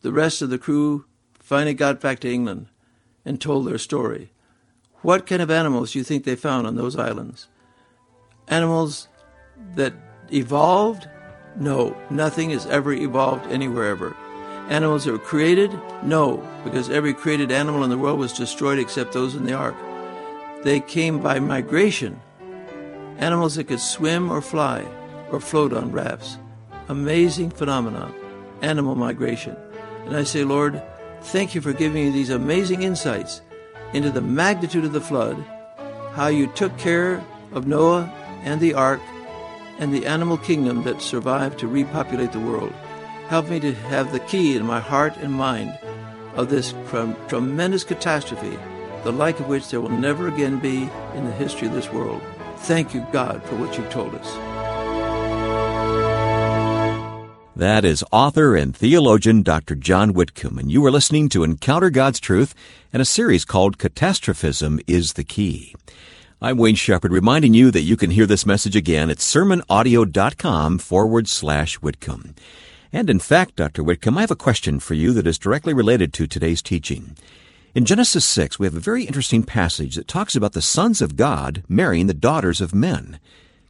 the 0.05 0.13
rest 0.13 0.43
of 0.43 0.51
the 0.51 0.59
crew 0.59 1.07
finally 1.41 1.73
got 1.73 1.99
back 1.99 2.21
to 2.21 2.31
England 2.31 2.67
and 3.25 3.41
told 3.41 3.67
their 3.67 3.79
story. 3.79 4.31
What 5.01 5.27
kind 5.27 5.41
of 5.41 5.51
animals 5.51 5.93
do 5.93 5.99
you 5.99 6.05
think 6.05 6.25
they 6.25 6.37
found 6.37 6.67
on 6.67 6.77
those 6.77 6.95
islands? 6.95 7.49
Animals 8.47 9.09
that 9.77 9.95
evolved? 10.31 11.09
No, 11.57 11.97
nothing 12.11 12.51
has 12.51 12.67
ever 12.67 12.93
evolved 12.93 13.51
anywhere 13.51 13.87
ever. 13.87 14.15
Animals 14.69 15.07
that 15.07 15.13
were 15.13 15.19
created? 15.19 15.73
No, 16.03 16.47
because 16.65 16.91
every 16.91 17.15
created 17.15 17.51
animal 17.51 17.83
in 17.83 17.89
the 17.89 17.97
world 17.97 18.19
was 18.19 18.35
destroyed 18.35 18.79
except 18.79 19.15
those 19.15 19.35
in 19.35 19.47
the 19.47 19.55
ark. 19.55 19.77
They 20.65 20.81
came 20.81 21.19
by 21.19 21.41
migration. 21.41 22.21
Animals 23.17 23.55
that 23.55 23.69
could 23.69 23.81
swim 23.81 24.31
or 24.31 24.43
fly 24.43 24.85
or 25.33 25.41
float 25.41 25.73
on 25.73 25.93
rafts. 25.93 26.37
Amazing 26.89 27.53
phenomenon. 27.53 28.15
Animal 28.61 28.97
migration. 28.97 29.57
And 30.07 30.17
I 30.17 30.25
say, 30.25 30.45
Lord, 30.45 30.83
thank 31.23 31.55
you 31.55 31.61
for 31.61 31.73
giving 31.73 32.05
me 32.05 32.11
these 32.11 32.31
amazing 32.31 32.83
insights 32.83 33.41
into 33.93 34.11
the 34.11 34.21
magnitude 34.21 34.85
of 34.85 34.93
the 34.93 35.01
flood, 35.01 35.43
how 36.13 36.27
you 36.27 36.47
took 36.49 36.77
care 36.77 37.25
of 37.53 37.67
Noah 37.67 38.13
and 38.43 38.61
the 38.61 38.75
ark 38.75 39.01
and 39.79 39.93
the 39.93 40.07
animal 40.07 40.37
kingdom 40.39 40.83
that 40.85 41.03
survived 41.03 41.59
to 41.59 41.67
repopulate 41.67 42.33
the 42.33 42.41
world. 42.41 42.73
Help 43.29 43.49
me 43.49 43.59
to 43.61 43.73
have 43.73 44.13
the 44.13 44.21
key 44.21 44.57
in 44.57 44.67
my 44.67 44.81
heart 44.81 45.17
and 45.17 45.33
mind 45.33 45.77
of 46.35 46.51
this 46.51 46.75
tremendous 47.29 47.85
catastrophe, 47.85 48.59
the 49.03 49.13
like 49.13 49.41
of 49.41 49.49
which 49.49 49.71
there 49.71 49.81
will 49.81 49.89
never 49.89 50.29
again 50.29 50.59
be 50.59 50.89
in 51.15 51.25
the 51.25 51.33
history 51.33 51.69
of 51.69 51.75
this 51.75 51.91
world. 51.91 52.21
Thank 52.59 52.95
you, 52.95 53.07
God, 53.13 53.43
for 53.45 53.57
what 53.57 53.77
you've 53.79 53.91
told 53.91 54.15
us. 54.15 54.54
That 57.57 57.85
is 57.85 58.03
author 58.11 58.57
and 58.57 58.77
theologian 58.77 59.45
Dr. 59.45 59.77
John 59.77 60.13
Whitcomb, 60.13 60.59
and 60.59 60.73
you 60.73 60.85
are 60.87 60.91
listening 60.91 61.29
to 61.29 61.45
Encounter 61.45 61.89
God's 61.89 62.19
Truth 62.19 62.53
and 62.93 63.01
a 63.01 63.05
series 63.05 63.45
called 63.45 63.79
Catastrophism 63.79 64.81
is 64.89 65.13
the 65.13 65.23
Key. 65.23 65.73
I'm 66.43 66.59
Wayne 66.59 66.75
Shepherd 66.75 67.13
reminding 67.13 67.55
you 67.55 67.71
that 67.71 67.83
you 67.83 67.97
can 67.97 68.11
hear 68.11 68.27
this 68.27 68.45
message 68.45 68.75
again 68.75 69.09
at 69.09 69.19
sermonaudio.com 69.19 70.79
forward 70.79 71.29
slash 71.29 71.77
Whitcomb. 71.77 72.35
And 72.93 73.09
in 73.09 73.21
fact, 73.21 73.55
Dr. 73.55 73.85
Whitcomb, 73.85 74.19
I 74.19 74.23
have 74.23 74.33
a 74.33 74.37
question 74.37 74.81
for 74.81 74.95
you 74.95 75.13
that 75.13 75.27
is 75.29 75.39
directly 75.39 75.73
related 75.73 76.13
to 76.15 76.27
today's 76.27 76.61
teaching. 76.61 77.17
In 77.73 77.85
Genesis 77.85 78.25
6, 78.25 78.59
we 78.59 78.67
have 78.67 78.75
a 78.75 78.81
very 78.81 79.05
interesting 79.05 79.45
passage 79.45 79.95
that 79.95 80.09
talks 80.09 80.35
about 80.35 80.55
the 80.55 80.61
sons 80.61 81.01
of 81.01 81.15
God 81.15 81.63
marrying 81.69 82.09
the 82.09 82.15
daughters 82.15 82.61
of 82.61 82.75
men. 82.75 83.21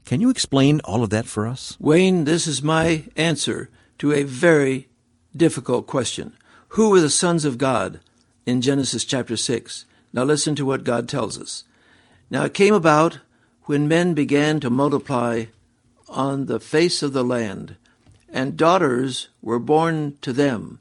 Can 0.07 0.23
you 0.23 0.31
explain 0.31 0.81
all 0.85 1.03
of 1.03 1.11
that 1.11 1.27
for 1.27 1.47
us? 1.47 1.77
Wayne, 1.79 2.25
this 2.25 2.47
is 2.47 2.63
my 2.63 3.05
answer 3.15 3.69
to 3.99 4.13
a 4.13 4.23
very 4.23 4.89
difficult 5.37 5.87
question. 5.87 6.35
Who 6.69 6.91
were 6.91 7.01
the 7.01 7.11
sons 7.11 7.45
of 7.45 7.59
God 7.59 8.01
in 8.47 8.61
Genesis 8.61 9.05
chapter 9.05 9.37
6? 9.37 9.85
Now 10.13 10.25
listen 10.25 10.55
to 10.57 10.67
what 10.67 10.85
God 10.85 11.09
tells 11.09 11.41
us. 11.41 11.65
Now 12.31 12.45
it 12.45 12.55
came 12.55 12.75
about 12.75 13.21
when 13.63 13.89
men 13.89 14.15
began 14.15 14.61
to 14.61 14.71
multiply 14.71 15.47
on 16.09 16.47
the 16.47 16.61
face 16.61 17.03
of 17.03 17.13
the 17.13 17.25
land, 17.25 17.77
and 18.29 18.57
daughters 18.57 19.29
were 19.41 19.59
born 19.59 20.19
to 20.21 20.33
them, 20.33 20.81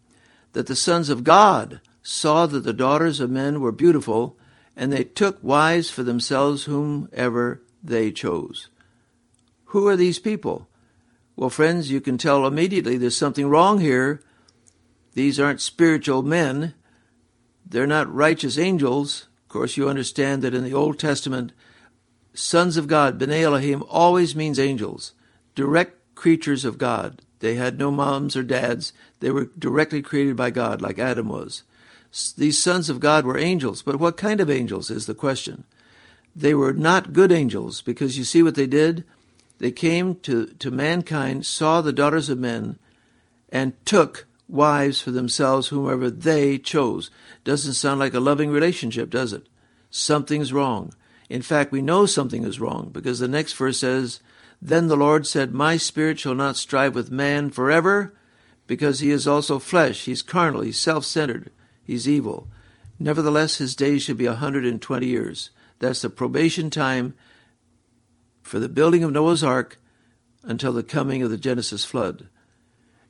that 0.54 0.67
the 0.67 0.76
sons 0.76 1.10
of 1.10 1.23
God 1.23 1.80
saw 2.02 2.45
that 2.45 2.62
the 2.62 2.73
daughters 2.73 3.19
of 3.19 3.30
men 3.30 3.62
were 3.62 3.71
beautiful, 3.71 4.38
and 4.76 4.91
they 4.91 5.04
took 5.04 5.41
wives 5.41 5.89
for 5.89 6.04
themselves 6.04 6.65
whomever 6.65 7.62
they 7.84 8.12
chose. 8.12 8.67
Who 9.65 9.88
are 9.88 9.95
these 9.95 10.19
people? 10.19 10.67
Well, 11.36 11.50
friends, 11.50 11.89
you 11.89 12.00
can 12.00 12.17
tell 12.17 12.46
immediately 12.46 12.98
there's 12.98 13.17
something 13.17 13.48
wrong 13.50 13.80
here. 13.80 14.22
These 15.13 15.39
aren't 15.39 15.62
spiritual 15.62 16.22
men. 16.22 16.74
They're 17.65 17.88
not 17.88 18.13
righteous 18.13 18.58
angels. 18.58 19.28
Of 19.43 19.50
course, 19.50 19.76
you 19.78 19.89
understand 19.89 20.41
that 20.41 20.54
in 20.54 20.63
the 20.63 20.74
Old 20.74 21.00
Testament, 21.00 21.52
sons 22.34 22.78
of 22.78 22.88
God, 22.88 23.19
B'nai 23.19 23.41
Elohim, 23.41 23.84
always 23.89 24.36
means 24.36 24.60
angels, 24.60 25.13
direct 25.56 26.15
creatures 26.15 26.65
of 26.65 26.78
God. 26.78 27.22
They 27.39 27.56
had 27.56 27.78
no 27.78 27.91
moms 27.91 28.36
or 28.36 28.43
dads. 28.43 28.93
They 29.19 29.32
were 29.32 29.50
directly 29.58 30.02
created 30.02 30.36
by 30.36 30.52
God, 30.52 30.82
like 30.82 31.00
Adam 31.00 31.30
was. 31.30 31.63
These 32.38 32.62
sons 32.62 32.89
of 32.89 33.00
God 33.00 33.26
were 33.26 33.38
angels, 33.38 33.82
but 33.82 34.00
what 34.00 34.17
kind 34.17 34.39
of 34.39 34.50
angels 34.50 34.91
is 34.91 35.08
the 35.08 35.15
question? 35.15 35.63
They 36.36 36.54
were 36.54 36.74
not 36.74 37.13
good 37.13 37.32
angels, 37.32 37.82
because 37.82 38.17
you 38.17 38.24
see 38.24 38.43
what 38.43 38.56
they 38.56 38.67
did? 38.67 39.04
They 39.63 39.71
came 39.71 40.15
to, 40.23 40.47
to 40.47 40.71
mankind, 40.71 41.45
saw 41.45 41.80
the 41.80 41.93
daughters 41.93 42.28
of 42.28 42.38
men, 42.38 42.78
and 43.47 43.71
took 43.86 44.28
wives 44.49 44.99
for 44.99 45.12
themselves 45.12 45.69
whomever 45.69 46.10
they 46.10 46.58
chose. 46.58 47.10
Doesn't 47.45 47.76
sound 47.76 47.97
like 47.97 48.13
a 48.13 48.19
loving 48.19 48.49
relationship, 48.49 49.10
does 49.10 49.32
it? 49.32 49.47
Something's 49.89 50.52
wrong. 50.52 50.93
In 51.30 51.41
fact, 51.41 51.71
we 51.71 51.82
know 51.82 52.06
something 52.06 52.43
is 52.43 52.60
wrong 52.60 52.89
because 52.91 53.19
the 53.19 53.28
next 53.30 53.54
verse 53.54 53.80
says, 53.80 54.19
Then 54.62 54.88
the 54.88 54.97
Lord 54.97 55.26
said, 55.26 55.54
My 55.54 55.78
spirit 55.78 56.19
shall 56.19 56.36
not 56.36 56.58
strive 56.58 56.93
with 56.93 57.10
man 57.10 57.49
forever, 57.49 58.13
because 58.67 58.99
he 58.99 59.12
is 59.12 59.30
also 59.30 59.60
flesh. 59.60 60.04
He's 60.04 60.21
carnal, 60.21 60.60
he's 60.60 60.78
self 60.78 61.06
centered, 61.06 61.52
he's 61.86 62.06
evil. 62.06 62.49
Nevertheless, 62.99 63.60
his 63.60 63.78
days 63.78 64.04
should 64.04 64.17
be 64.17 64.26
a 64.26 64.36
hundred 64.36 64.65
and 64.65 64.82
twenty 64.82 65.08
years. 65.08 65.52
That's 65.80 66.02
the 66.02 66.10
probation 66.10 66.69
time 66.69 67.13
for 68.44 68.60
the 68.60 68.70
building 68.70 69.04
of 69.04 69.12
Noah's 69.12 69.44
ark 69.44 69.80
until 70.44 70.74
the 70.74 70.84
coming 70.84 71.24
of 71.24 71.32
the 71.32 71.38
Genesis 71.38 71.84
flood. 71.84 72.28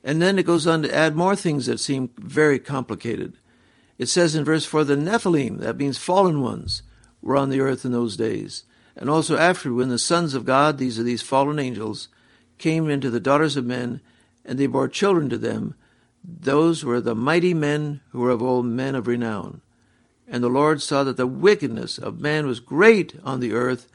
And 0.02 0.22
then 0.22 0.38
it 0.38 0.46
goes 0.46 0.66
on 0.66 0.82
to 0.82 0.94
add 0.94 1.14
more 1.16 1.36
things 1.36 1.66
that 1.66 1.80
seem 1.80 2.10
very 2.16 2.58
complicated. 2.58 3.36
It 3.98 4.06
says 4.06 4.34
in 4.34 4.44
verse 4.44 4.64
4 4.64 4.84
the 4.84 4.96
Nephilim, 4.96 5.58
that 5.58 5.76
means 5.76 5.98
fallen 5.98 6.40
ones, 6.40 6.82
were 7.20 7.36
on 7.36 7.50
the 7.50 7.60
earth 7.60 7.84
in 7.84 7.92
those 7.92 8.16
days. 8.16 8.64
And 8.96 9.10
also 9.10 9.36
after, 9.36 9.72
when 9.72 9.88
the 9.88 9.98
sons 9.98 10.34
of 10.34 10.44
God, 10.44 10.78
these 10.78 10.98
are 10.98 11.02
these 11.02 11.22
fallen 11.22 11.58
angels, 11.58 12.08
came 12.58 12.88
into 12.88 13.10
the 13.10 13.20
daughters 13.20 13.56
of 13.56 13.64
men, 13.64 14.00
and 14.44 14.58
they 14.58 14.66
bore 14.66 14.88
children 14.88 15.28
to 15.30 15.38
them, 15.38 15.74
those 16.22 16.84
were 16.84 17.00
the 17.00 17.14
mighty 17.14 17.52
men 17.52 18.00
who 18.10 18.20
were 18.20 18.30
of 18.30 18.42
old 18.42 18.66
men 18.66 18.94
of 18.94 19.06
renown. 19.06 19.60
And 20.26 20.42
the 20.42 20.48
Lord 20.48 20.80
saw 20.80 21.04
that 21.04 21.16
the 21.16 21.26
wickedness 21.26 21.98
of 21.98 22.20
man 22.20 22.46
was 22.46 22.60
great 22.60 23.14
on 23.24 23.40
the 23.40 23.52
earth, 23.52 23.88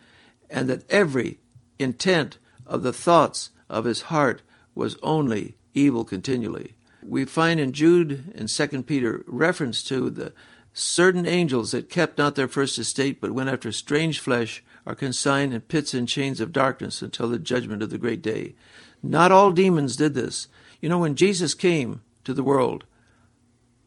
and 0.49 0.69
that 0.69 0.89
every 0.89 1.39
intent 1.77 2.37
of 2.65 2.83
the 2.83 2.93
thoughts 2.93 3.51
of 3.69 3.85
his 3.85 4.03
heart 4.03 4.41
was 4.75 4.97
only 5.03 5.55
evil 5.73 6.03
continually. 6.03 6.75
We 7.01 7.25
find 7.25 7.59
in 7.59 7.71
Jude 7.71 8.33
and 8.35 8.49
Second 8.49 8.83
Peter 8.83 9.23
reference 9.27 9.83
to 9.83 10.09
the 10.09 10.33
certain 10.73 11.25
angels 11.25 11.71
that 11.71 11.89
kept 11.89 12.17
not 12.17 12.35
their 12.35 12.47
first 12.47 12.77
estate 12.77 13.19
but 13.19 13.31
went 13.31 13.49
after 13.49 13.71
strange 13.71 14.19
flesh 14.19 14.63
are 14.85 14.95
consigned 14.95 15.53
in 15.53 15.61
pits 15.61 15.93
and 15.93 16.07
chains 16.07 16.39
of 16.39 16.51
darkness 16.51 17.01
until 17.01 17.29
the 17.29 17.39
judgment 17.39 17.83
of 17.83 17.89
the 17.89 17.97
great 17.97 18.21
day. 18.21 18.55
Not 19.01 19.31
all 19.31 19.51
demons 19.51 19.95
did 19.95 20.13
this. 20.13 20.47
You 20.81 20.89
know, 20.89 20.99
when 20.99 21.15
Jesus 21.15 21.53
came 21.53 22.01
to 22.23 22.33
the 22.33 22.43
world, 22.43 22.85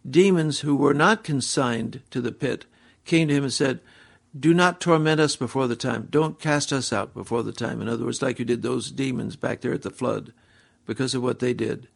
demons 0.08 0.60
who 0.60 0.76
were 0.76 0.94
not 0.94 1.24
consigned 1.24 2.02
to 2.10 2.20
the 2.20 2.32
pit 2.32 2.66
came 3.04 3.28
to 3.28 3.34
him 3.34 3.44
and 3.44 3.52
said, 3.52 3.80
do 4.38 4.54
not 4.54 4.80
torment 4.80 5.20
us 5.20 5.36
before 5.36 5.66
the 5.68 5.76
time. 5.76 6.08
Don't 6.10 6.40
cast 6.40 6.72
us 6.72 6.92
out 6.92 7.14
before 7.14 7.42
the 7.42 7.52
time. 7.52 7.82
In 7.82 7.88
other 7.88 8.04
words, 8.04 8.22
like 8.22 8.38
you 8.38 8.44
did 8.44 8.62
those 8.62 8.90
demons 8.90 9.36
back 9.36 9.60
there 9.60 9.74
at 9.74 9.82
the 9.82 9.90
flood 9.90 10.32
because 10.86 11.14
of 11.14 11.22
what 11.22 11.38
they 11.38 11.52
did. 11.52 11.88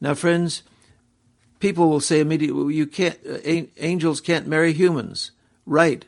Now, 0.00 0.14
friends, 0.14 0.62
people 1.60 1.88
will 1.88 2.00
say 2.00 2.20
immediately, 2.20 2.74
you 2.74 2.86
can't, 2.86 3.18
uh, 3.26 3.38
angels 3.78 4.20
can't 4.20 4.46
marry 4.46 4.72
humans. 4.72 5.30
Right. 5.64 6.04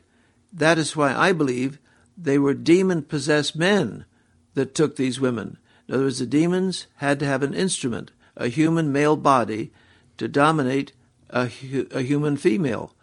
That 0.53 0.77
is 0.77 0.95
why 0.95 1.13
I 1.15 1.31
believe 1.31 1.79
they 2.17 2.37
were 2.37 2.53
demon 2.53 3.01
possessed 3.03 3.55
men 3.55 4.05
that 4.53 4.75
took 4.75 4.95
these 4.95 5.19
women. 5.19 5.57
In 5.87 5.95
other 5.95 6.05
words, 6.05 6.19
the 6.19 6.25
demons 6.25 6.87
had 6.97 7.19
to 7.19 7.25
have 7.25 7.43
an 7.43 7.53
instrument, 7.53 8.11
a 8.37 8.47
human 8.47 8.91
male 8.91 9.15
body, 9.15 9.71
to 10.17 10.27
dominate 10.27 10.93
a, 11.29 11.49
a 11.91 12.01
human 12.01 12.37
female. 12.37 12.93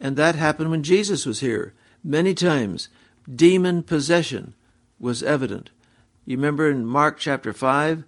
And 0.00 0.16
that 0.16 0.34
happened 0.34 0.70
when 0.70 0.82
Jesus 0.82 1.26
was 1.26 1.40
here. 1.40 1.74
Many 2.08 2.34
times, 2.34 2.88
demon 3.28 3.82
possession 3.82 4.54
was 5.00 5.24
evident. 5.24 5.70
You 6.24 6.36
remember 6.36 6.70
in 6.70 6.86
Mark 6.86 7.18
chapter 7.18 7.52
5, 7.52 8.04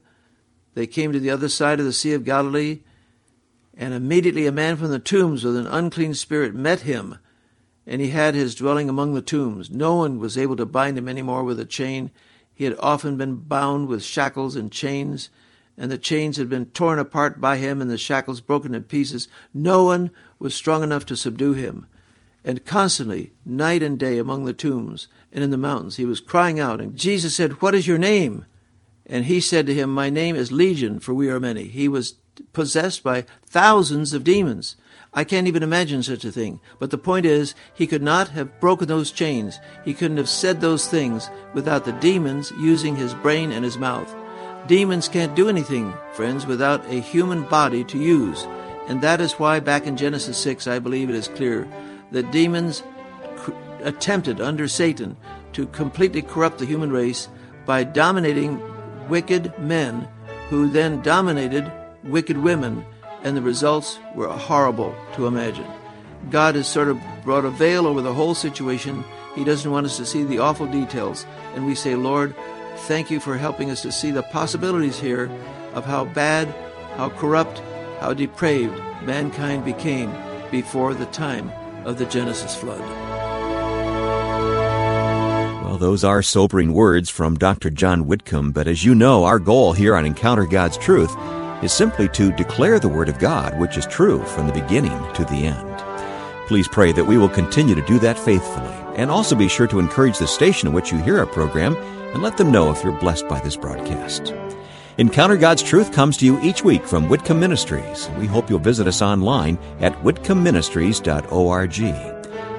they 0.75 0.87
came 0.87 1.11
to 1.11 1.19
the 1.19 1.31
other 1.31 1.49
side 1.49 1.81
of 1.81 1.85
the 1.85 1.93
Sea 1.93 2.13
of 2.13 2.25
Galilee, 2.25 2.83
and 3.77 3.93
immediately 3.93 4.47
a 4.47 4.53
man 4.53 4.77
from 4.77 4.93
the 4.93 5.01
tombs 5.01 5.43
with 5.43 5.57
an 5.57 5.67
unclean 5.67 6.15
spirit 6.15 6.55
met 6.55 6.83
him, 6.83 7.19
and 7.89 8.01
he 8.01 8.11
had 8.11 8.37
his 8.37 8.55
dwelling 8.55 8.89
among 8.89 9.15
the 9.15 9.21
tombs. 9.21 9.69
No 9.69 9.97
one 9.97 10.21
was 10.21 10.39
able 10.39 10.55
to 10.59 10.65
bind 10.65 10.97
him 10.97 11.09
any 11.09 11.23
more 11.23 11.43
with 11.43 11.59
a 11.59 11.65
chain. 11.65 12.13
He 12.55 12.63
had 12.63 12.77
often 12.79 13.17
been 13.17 13.35
bound 13.35 13.89
with 13.89 14.05
shackles 14.05 14.55
and 14.55 14.71
chains, 14.71 15.29
and 15.77 15.91
the 15.91 15.99
chains 15.99 16.37
had 16.37 16.49
been 16.49 16.67
torn 16.67 17.01
apart 17.01 17.41
by 17.41 17.57
him 17.57 17.83
and 17.83 17.91
the 17.91 17.99
shackles 17.99 18.41
broken 18.41 18.77
in 18.77 18.85
pieces. 18.85 19.27
No 19.53 19.83
one 19.83 20.13
was 20.39 20.55
strong 20.55 20.85
enough 20.85 21.05
to 21.07 21.17
subdue 21.17 21.55
him 21.55 21.89
and 22.49 22.65
constantly, 22.65 23.35
night 23.45 23.83
and 23.83 23.99
day, 23.99 24.17
among 24.17 24.47
the 24.47 24.55
tombs 24.55 25.07
and 25.31 25.45
in 25.45 25.51
the 25.51 25.59
mountains, 25.59 25.97
he 25.97 26.07
was 26.07 26.19
crying 26.19 26.59
out. 26.59 26.81
And 26.81 26.97
Jesus 26.97 27.35
said, 27.35 27.61
What 27.61 27.75
is 27.75 27.87
your 27.87 27.99
name? 27.99 28.47
And 29.05 29.27
he 29.27 29.39
said 29.39 29.67
to 29.67 29.75
him, 29.75 29.93
My 29.93 30.09
name 30.09 30.35
is 30.35 30.51
Legion, 30.51 30.99
for 30.99 31.13
we 31.13 31.29
are 31.29 31.39
many. 31.39 31.65
He 31.65 31.89
was 31.89 32.15
possessed 32.55 33.03
by 33.03 33.27
thousands 33.45 34.15
of 34.15 34.25
demons. 34.25 34.77
I 35.13 35.25
can't 35.25 35.47
even 35.47 35.63
imagine 35.63 36.03
such 36.03 36.25
a 36.25 36.33
thing. 36.33 36.61
But 36.79 36.91
the 36.91 36.97
point 36.97 37.27
is, 37.27 37.55
he 37.75 37.87
could 37.87 38.03
not 38.03 38.29
have 38.29 38.59
broken 38.61 38.89
those 38.89 39.11
chains. 39.11 39.61
He 39.85 39.93
couldn't 39.93 40.17
have 40.17 40.31
said 40.31 40.63
those 40.63 40.89
things 40.89 41.29
without 41.53 41.85
the 41.85 41.93
demons 41.93 42.51
using 42.59 42.97
his 42.97 43.13
brain 43.13 43.53
and 43.53 43.63
his 43.63 43.77
mouth. 43.77 44.17
Demons 44.67 45.07
can't 45.07 45.37
do 45.37 45.51
anything, 45.51 45.93
friends, 46.15 46.47
without 46.47 46.83
a 46.87 46.99
human 46.99 47.43
body 47.43 47.85
to 47.85 47.99
use. 47.99 48.45
And 48.87 49.03
that 49.03 49.21
is 49.21 49.35
why 49.35 49.61
back 49.61 49.87
in 49.87 49.99
Genesis 49.99 50.39
6, 50.39 50.67
I 50.67 50.79
believe 50.79 51.11
it 51.11 51.15
is 51.15 51.29
clear 51.29 51.69
that 52.11 52.31
demons 52.31 52.83
attempted 53.83 54.41
under 54.41 54.69
Satan 54.69 55.17
to 55.53 55.67
completely 55.69 56.23
corrupt 56.23 56.59
the 56.59 56.67
human 56.67 56.91
race 56.91 57.29
by 57.67 57.85
dominating 57.85 58.61
wicked 59.09 59.59
men 59.59 60.09
who 60.49 60.69
then 60.69 61.03
dominated 61.03 61.71
wicked 62.05 62.39
women, 62.39 62.85
and 63.23 63.37
the 63.37 63.43
results 63.43 63.99
were 64.15 64.29
horrible 64.29 64.95
to 65.15 65.27
imagine. 65.27 65.67
God 66.31 66.55
has 66.55 66.67
sort 66.67 66.89
of 66.89 66.99
brought 67.25 67.45
a 67.45 67.51
veil 67.51 67.87
over 67.87 68.03
the 68.03 68.15
whole 68.15 68.35
situation. 68.35 69.05
He 69.35 69.45
doesn't 69.45 69.71
want 69.71 69.87
us 69.87 69.97
to 69.99 70.07
see 70.07 70.25
the 70.25 70.39
awful 70.39 70.67
details. 70.67 71.27
And 71.55 71.67
we 71.67 71.75
say, 71.75 71.95
Lord, 71.95 72.35
thank 72.87 73.11
you 73.11 73.21
for 73.21 73.37
helping 73.37 73.71
us 73.71 73.83
to 73.83 73.93
see 73.93 74.11
the 74.11 74.23
possibilities 74.23 74.99
here 74.99 75.31
of 75.75 75.85
how 75.85 76.07
bad, 76.07 76.49
how 76.97 77.11
corrupt, 77.11 77.59
how 78.01 78.15
depraved 78.15 78.77
mankind 79.03 79.65
became 79.65 80.13
before 80.51 80.95
the 80.95 81.07
time 81.07 81.53
of 81.89 81.97
the 81.97 82.05
Genesis 82.05 82.55
flood. 82.55 82.81
Well, 85.65 85.79
those 85.79 86.05
are 86.05 86.23
sobering 86.23 86.75
words 86.75 87.09
from 87.09 87.37
Dr. 87.37 87.71
John 87.71 88.07
Whitcomb, 88.07 88.53
but 88.53 88.69
as 88.69 88.85
you 88.85 88.95
know, 88.95 89.25
our 89.25 89.39
goal 89.39 89.73
here 89.73 89.97
on 89.97 90.05
Encounter 90.05 90.45
God's 90.45 90.77
Truth 90.77 91.17
is 91.63 91.73
simply 91.73 92.09
to 92.11 92.31
declare 92.33 92.79
the 92.79 92.89
Word 92.89 93.09
of 93.09 93.19
God, 93.19 93.59
which 93.59 93.79
is 93.79 93.87
true 93.87 94.23
from 94.25 94.47
the 94.47 94.53
beginning 94.53 94.99
to 95.15 95.25
the 95.25 95.47
end. 95.47 96.47
Please 96.47 96.69
pray 96.69 96.93
that 96.93 97.07
we 97.07 97.17
will 97.17 97.29
continue 97.29 97.75
to 97.75 97.87
do 97.87 97.99
that 98.01 98.19
faithfully, 98.19 98.75
and 98.97 99.11
also 99.11 99.35
be 99.35 99.49
sure 99.49 99.67
to 99.67 99.79
encourage 99.79 100.19
the 100.19 100.27
station 100.27 100.69
in 100.69 100.75
which 100.75 100.93
you 100.93 100.99
hear 100.99 101.19
our 101.19 101.27
program 101.27 101.75
and 102.13 102.23
let 102.23 102.37
them 102.37 102.53
know 102.53 102.71
if 102.71 102.85
you're 102.85 103.01
blessed 103.01 103.27
by 103.29 103.41
this 103.41 103.57
broadcast. 103.57 104.35
Encounter 104.99 105.37
God's 105.37 105.63
Truth 105.63 105.93
comes 105.93 106.17
to 106.17 106.27
you 106.27 106.41
each 106.41 106.65
week 106.65 106.85
from 106.85 107.09
Whitcomb 107.09 107.39
Ministries. 107.39 108.11
We 108.19 108.27
hope 108.27 108.51
you'll 108.51 108.59
visit 108.59 108.89
us 108.89 109.01
online 109.01 109.57
at 109.79 109.93
whitcombministries.org. 110.03 111.81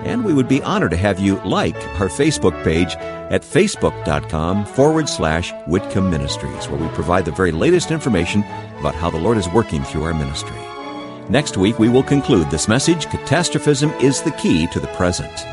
And 0.05 0.23
we 0.23 0.33
would 0.33 0.47
be 0.47 0.63
honored 0.63 0.91
to 0.91 0.97
have 0.97 1.19
you 1.19 1.35
like 1.41 1.75
our 1.99 2.07
Facebook 2.07 2.63
page 2.63 2.95
at 2.95 3.41
facebook.com 3.41 4.65
forward 4.67 5.09
slash 5.09 5.51
Whitcomb 5.67 6.09
Ministries, 6.09 6.69
where 6.69 6.79
we 6.79 6.87
provide 6.95 7.25
the 7.25 7.33
very 7.33 7.51
latest 7.51 7.91
information 7.91 8.45
about 8.79 8.95
how 8.95 9.09
the 9.09 9.19
Lord 9.19 9.37
is 9.37 9.49
working 9.49 9.83
through 9.83 10.03
our 10.03 10.13
ministry. 10.13 10.55
Next 11.27 11.57
week, 11.57 11.77
we 11.77 11.89
will 11.89 12.03
conclude 12.03 12.49
this 12.49 12.69
message 12.69 13.07
Catastrophism 13.07 13.89
is 13.99 14.21
the 14.21 14.31
Key 14.31 14.65
to 14.67 14.79
the 14.79 14.87
Present. 14.87 15.45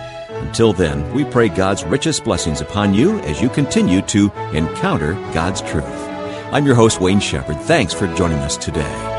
Until 0.46 0.72
then, 0.72 1.12
we 1.12 1.24
pray 1.24 1.48
God's 1.48 1.82
richest 1.82 2.22
blessings 2.22 2.60
upon 2.60 2.94
you 2.94 3.18
as 3.22 3.42
you 3.42 3.48
continue 3.48 4.02
to 4.02 4.30
encounter 4.52 5.14
God's 5.34 5.62
truth. 5.62 6.05
I'm 6.52 6.64
your 6.64 6.74
host, 6.76 7.00
Wayne 7.00 7.20
Shepherd. 7.20 7.60
Thanks 7.60 7.92
for 7.92 8.06
joining 8.14 8.38
us 8.38 8.56
today. 8.56 9.15